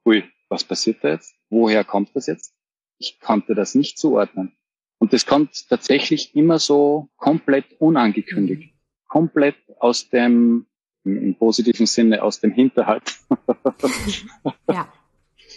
[0.05, 1.35] ui, was passiert da jetzt?
[1.49, 2.53] Woher kommt das jetzt?
[2.97, 4.55] Ich konnte das nicht zuordnen.
[4.97, 8.73] Und das kommt tatsächlich immer so komplett unangekündigt.
[8.73, 8.79] Mhm.
[9.07, 10.65] Komplett aus dem,
[11.03, 13.19] im positiven Sinne, aus dem Hinterhalt.
[14.67, 14.91] ja.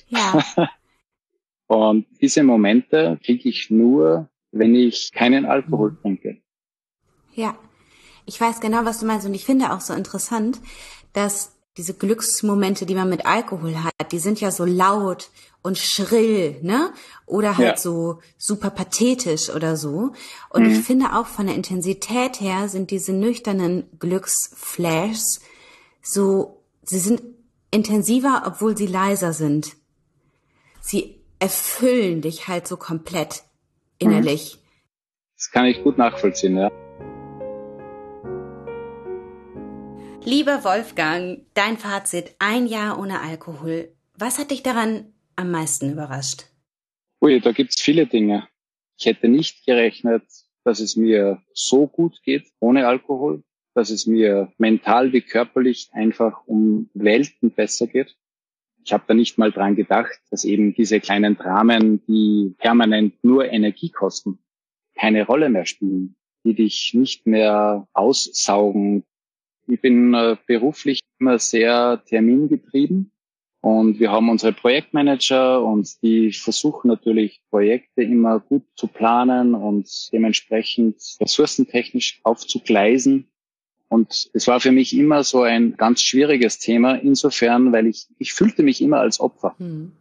[0.08, 0.44] Ja.
[1.66, 6.00] Und diese Momente kriege ich nur, wenn ich keinen Alkohol mhm.
[6.00, 6.42] trinke.
[7.34, 7.56] Ja,
[8.24, 9.26] ich weiß genau, was du meinst.
[9.26, 10.60] Und ich finde auch so interessant,
[11.12, 15.30] dass diese Glücksmomente, die man mit Alkohol hat, die sind ja so laut
[15.62, 16.92] und schrill, ne?
[17.26, 17.76] Oder halt ja.
[17.76, 20.12] so super pathetisch oder so.
[20.48, 20.70] Und mhm.
[20.70, 25.40] ich finde auch von der Intensität her sind diese nüchternen Glücksflashs
[26.08, 27.20] so, sie sind
[27.72, 29.76] intensiver, obwohl sie leiser sind.
[30.88, 33.42] Sie erfüllen dich halt so komplett
[33.98, 34.58] innerlich.
[35.34, 36.70] Das kann ich gut nachvollziehen, ja.
[40.22, 43.96] Lieber Wolfgang, dein Fazit, ein Jahr ohne Alkohol.
[44.16, 46.44] Was hat dich daran am meisten überrascht?
[47.20, 48.46] Ui, da gibt's viele Dinge.
[48.96, 50.22] Ich hätte nicht gerechnet,
[50.62, 53.42] dass es mir so gut geht ohne Alkohol,
[53.74, 58.16] dass es mir mental wie körperlich einfach um Welten besser geht.
[58.86, 63.50] Ich habe da nicht mal dran gedacht, dass eben diese kleinen Dramen, die permanent nur
[63.50, 64.38] Energie kosten,
[64.94, 66.14] keine Rolle mehr spielen,
[66.44, 69.02] die dich nicht mehr aussaugen.
[69.66, 73.10] Ich bin äh, beruflich immer sehr termingetrieben
[73.60, 79.88] und wir haben unsere Projektmanager und die versuchen natürlich Projekte immer gut zu planen und
[80.12, 83.32] dementsprechend ressourcentechnisch aufzugleisen.
[83.88, 88.32] Und es war für mich immer so ein ganz schwieriges Thema, insofern, weil ich, ich
[88.32, 89.54] fühlte mich immer als Opfer.
[89.58, 89.92] Mhm.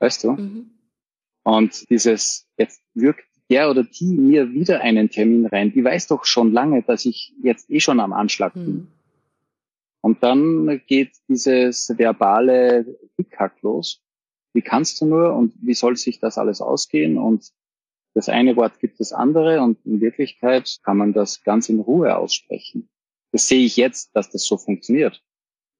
[0.00, 0.32] Weißt du?
[0.32, 0.70] Mhm.
[1.44, 6.24] Und dieses, jetzt wirkt der oder die mir wieder einen Termin rein, die weiß doch
[6.24, 8.66] schon lange, dass ich jetzt eh schon am Anschlag bin.
[8.66, 8.88] Mhm.
[10.00, 14.02] Und dann geht dieses verbale Hickhack los.
[14.52, 17.16] Wie kannst du nur und wie soll sich das alles ausgehen?
[17.16, 17.52] Und
[18.14, 22.16] das eine Wort gibt das andere und in Wirklichkeit kann man das ganz in Ruhe
[22.16, 22.88] aussprechen.
[23.34, 25.20] Das sehe ich jetzt, dass das so funktioniert.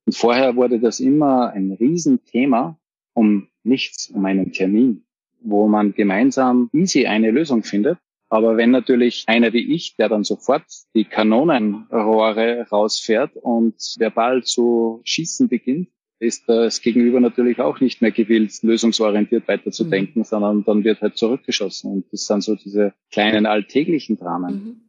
[0.06, 2.76] Und vorher wurde das immer ein Riesenthema
[3.14, 5.04] um nichts, um einen Termin,
[5.40, 7.98] wo man gemeinsam easy eine Lösung findet.
[8.28, 10.64] Aber wenn natürlich einer wie ich, der dann sofort
[10.96, 18.10] die Kanonenrohre rausfährt und verbal zu schießen beginnt, ist das Gegenüber natürlich auch nicht mehr
[18.10, 20.24] gewillt, lösungsorientiert weiterzudenken, mhm.
[20.24, 21.92] sondern dann wird halt zurückgeschossen.
[21.92, 24.54] Und das sind so diese kleinen alltäglichen Dramen.
[24.54, 24.83] Mhm.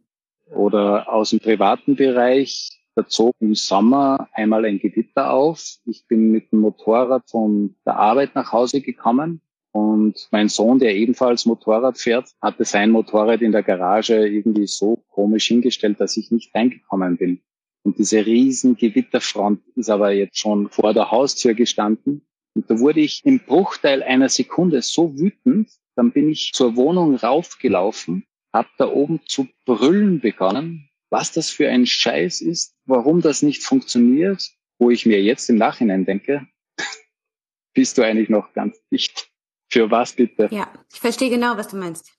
[0.51, 5.77] Oder aus dem privaten Bereich, da zog im Sommer einmal ein Gewitter auf.
[5.85, 9.41] Ich bin mit dem Motorrad von der Arbeit nach Hause gekommen
[9.75, 15.03] und mein Sohn, der ebenfalls Motorrad fährt, hatte sein Motorrad in der Garage irgendwie so
[15.09, 17.41] komisch hingestellt, dass ich nicht reingekommen bin.
[17.83, 22.25] Und diese riesen Gewitterfront ist aber jetzt schon vor der Haustür gestanden.
[22.55, 27.15] Und da wurde ich im Bruchteil einer Sekunde so wütend, dann bin ich zur Wohnung
[27.15, 28.25] raufgelaufen
[28.55, 33.61] habe da oben zu brüllen begonnen, was das für ein Scheiß ist, warum das nicht
[33.63, 34.49] funktioniert,
[34.79, 36.47] wo ich mir jetzt im Nachhinein denke,
[37.73, 39.29] bist du eigentlich noch ganz dicht.
[39.67, 40.47] Für was bitte?
[40.51, 42.13] Ja, ich verstehe genau, was du meinst.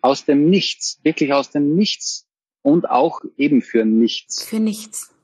[0.00, 2.28] Aus dem Nichts, wirklich aus dem Nichts
[2.62, 4.42] und auch eben für nichts.
[4.42, 5.14] Für nichts.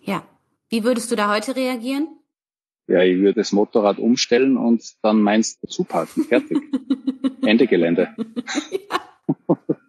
[0.00, 0.26] Ja.
[0.68, 2.08] Wie würdest du da heute reagieren?
[2.86, 6.24] Ja, ich würde das Motorrad umstellen und dann meinst du zuparken.
[6.24, 6.58] Fertig.
[7.42, 8.14] Ende Gelände.
[8.70, 9.56] ja.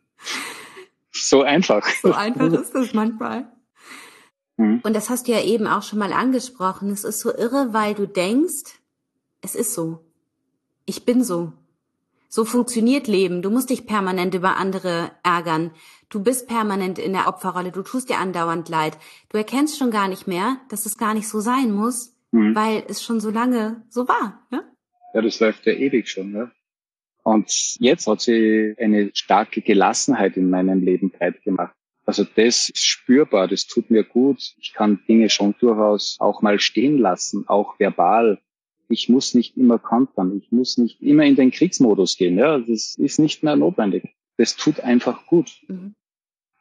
[1.30, 1.88] So einfach.
[2.02, 3.52] So einfach ist es manchmal.
[4.58, 4.82] Mhm.
[4.84, 6.90] Und das hast du ja eben auch schon mal angesprochen.
[6.90, 8.80] Es ist so irre, weil du denkst,
[9.42, 10.06] es ist so.
[10.86, 11.54] Ich bin so.
[12.30, 13.42] So funktioniert Leben.
[13.42, 15.72] Du musst dich permanent über andere ärgern.
[16.10, 17.72] Du bist permanent in der Opferrolle.
[17.72, 18.98] Du tust dir andauernd leid.
[19.30, 22.56] Du erkennst schon gar nicht mehr, dass es gar nicht so sein muss, mhm.
[22.56, 24.46] weil es schon so lange so war.
[24.52, 24.64] Ja,
[25.14, 26.34] ja das läuft ja ewig schon.
[26.34, 26.52] Ja?
[27.26, 31.76] Und jetzt hat sie eine starke Gelassenheit in meinem Leben breit gemacht.
[32.06, 34.54] Also das ist spürbar, das tut mir gut.
[34.60, 38.40] Ich kann Dinge schon durchaus auch mal stehen lassen, auch verbal.
[38.90, 42.38] Ich muss nicht immer kontern, ich muss nicht immer in den Kriegsmodus gehen.
[42.38, 44.16] Ja, das ist nicht mehr notwendig.
[44.38, 45.52] Das tut einfach gut.
[45.68, 45.96] Mhm.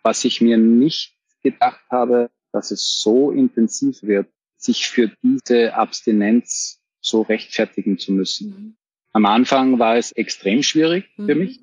[0.02, 6.80] Was ich mir nicht gedacht habe, dass es so intensiv wird, sich für diese Abstinenz
[7.02, 8.48] so rechtfertigen zu müssen.
[8.48, 8.76] Mhm.
[9.14, 11.26] Am Anfang war es extrem schwierig mhm.
[11.26, 11.60] für mich,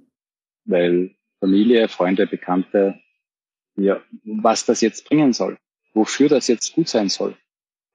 [0.66, 3.00] weil Familie, Freunde, Bekannte
[3.76, 5.58] ja, was das jetzt bringen soll,
[5.94, 7.36] wofür das jetzt gut sein soll.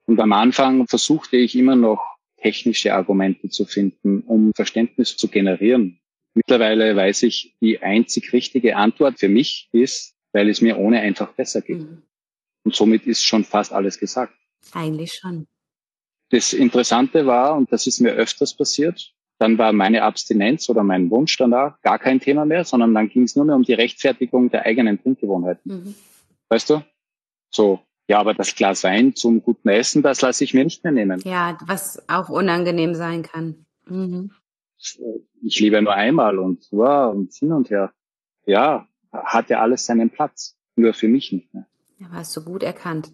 [0.05, 5.99] Und am Anfang versuchte ich immer noch technische Argumente zu finden, um Verständnis zu generieren.
[6.33, 11.33] Mittlerweile weiß ich, die einzig richtige Antwort für mich ist, weil es mir ohne einfach
[11.33, 11.79] besser geht.
[11.79, 12.03] Mhm.
[12.63, 14.33] Und somit ist schon fast alles gesagt.
[14.73, 15.47] Eigentlich schon.
[16.29, 21.09] Das Interessante war, und das ist mir öfters passiert, dann war meine Abstinenz oder mein
[21.11, 24.49] Wunsch danach gar kein Thema mehr, sondern dann ging es nur mehr um die Rechtfertigung
[24.49, 25.71] der eigenen Trinkgewohnheiten.
[25.71, 25.95] Mhm.
[26.49, 26.83] Weißt du?
[27.49, 30.93] So, ja, aber das Glas Wein zum guten Essen, das lasse ich mir nicht mehr
[30.93, 31.21] nehmen.
[31.23, 33.65] Ja, was auch unangenehm sein kann.
[33.85, 34.31] Mhm.
[35.41, 37.91] Ich liebe nur einmal und wow, und hin und her.
[38.45, 40.55] Ja, hat ja alles seinen Platz.
[40.75, 41.65] Nur für mich nicht mehr.
[41.97, 43.11] Ja, hast du gut erkannt.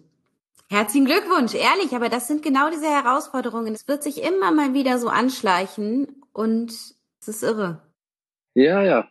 [0.74, 3.72] Herzlichen Glückwunsch, ehrlich, aber das sind genau diese Herausforderungen.
[3.74, 7.80] Es wird sich immer mal wieder so anschleichen und es ist irre.
[8.54, 9.08] Ja, ja.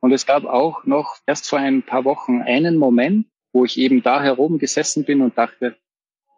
[0.00, 4.02] Und es gab auch noch erst vor ein paar Wochen einen Moment, wo ich eben
[4.02, 5.76] da herum gesessen bin und dachte,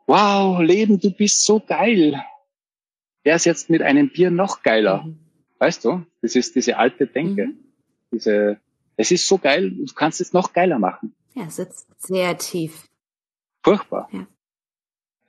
[0.09, 2.21] wow, Leben, du bist so geil.
[3.25, 5.05] Der ist jetzt mit einem Bier noch geiler.
[5.05, 5.21] Mhm.
[5.61, 7.47] Weißt du, das ist diese alte Denke.
[7.47, 7.59] Mhm.
[8.11, 8.59] Diese,
[8.97, 11.15] es ist so geil, du kannst es noch geiler machen.
[11.35, 12.89] Ja, es sitzt sehr tief
[13.67, 14.09] furchtbar.
[14.13, 14.27] Ja.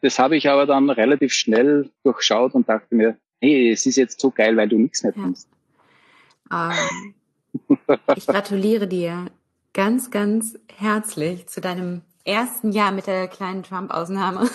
[0.01, 4.21] Das habe ich aber dann relativ schnell durchschaut und dachte mir, hey, es ist jetzt
[4.21, 5.49] so geil, weil du nichts mehr tust.
[6.51, 6.71] Ja.
[6.71, 7.13] Ähm,
[8.15, 9.25] ich gratuliere dir
[9.73, 14.41] ganz, ganz herzlich zu deinem ersten Jahr mit der kleinen Trump-Ausnahme.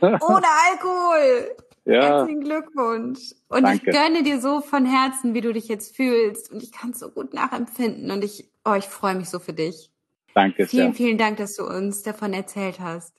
[0.00, 1.56] Ohne Alkohol.
[1.86, 2.02] Ja.
[2.02, 3.32] Herzlichen Glückwunsch.
[3.48, 3.90] Und Danke.
[3.90, 6.50] ich gönne dir so von Herzen, wie du dich jetzt fühlst.
[6.50, 8.10] Und ich kann es so gut nachempfinden.
[8.10, 9.90] Und ich, oh, ich freue mich so für dich.
[10.36, 10.68] Danke sehr.
[10.68, 13.14] Vielen, vielen Dank, dass du uns davon erzählt hast.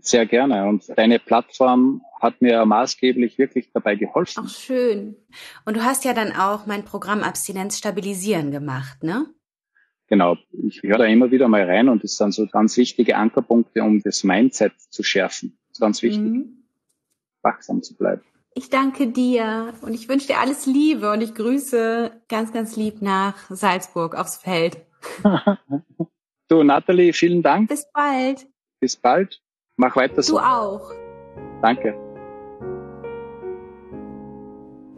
[0.00, 0.66] Sehr gerne.
[0.66, 4.44] Und deine Plattform hat mir maßgeblich wirklich dabei geholfen.
[4.46, 5.14] Ach, schön.
[5.66, 9.26] Und du hast ja dann auch mein Programm Abstinenz stabilisieren gemacht, ne?
[10.06, 10.38] Genau.
[10.66, 14.00] Ich höre da immer wieder mal rein und das sind so ganz wichtige Ankerpunkte, um
[14.02, 15.58] das Mindset zu schärfen.
[15.70, 16.24] Ist ganz wichtig.
[16.24, 16.64] Mhm.
[17.42, 18.22] Wachsam zu bleiben.
[18.54, 23.02] Ich danke dir und ich wünsche dir alles Liebe und ich grüße ganz, ganz lieb
[23.02, 24.78] nach Salzburg aufs Feld.
[26.48, 27.68] Du, Natalie, vielen Dank.
[27.68, 28.46] Bis bald.
[28.80, 29.40] Bis bald.
[29.76, 30.34] Mach weiter so.
[30.34, 30.92] Du auch.
[31.62, 31.94] Danke.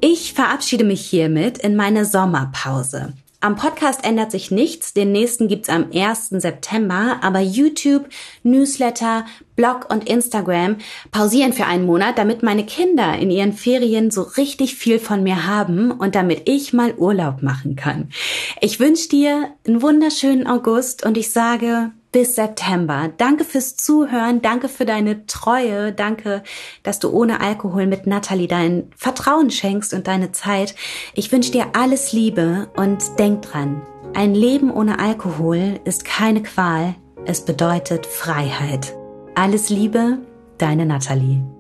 [0.01, 3.15] Ich verabschiede mich hiermit in meine Sommerpause.
[3.41, 4.95] Am Podcast ändert sich nichts.
[4.95, 6.31] Den nächsten gibt's am 1.
[6.31, 8.09] September, aber YouTube,
[8.43, 9.27] Newsletter,
[9.57, 10.77] Blog und Instagram
[11.11, 15.47] pausieren für einen Monat, damit meine Kinder in ihren Ferien so richtig viel von mir
[15.47, 18.09] haben und damit ich mal Urlaub machen kann.
[18.61, 23.11] Ich wünsche dir einen wunderschönen August und ich sage bis September.
[23.15, 26.43] Danke fürs Zuhören, danke für deine Treue, danke,
[26.83, 30.75] dass du ohne Alkohol mit Natalie dein Vertrauen schenkst und deine Zeit.
[31.13, 33.83] Ich wünsche dir alles Liebe und denk dran,
[34.15, 36.95] ein Leben ohne Alkohol ist keine Qual,
[37.27, 38.97] es bedeutet Freiheit.
[39.35, 40.17] Alles Liebe,
[40.57, 41.56] deine Natalie.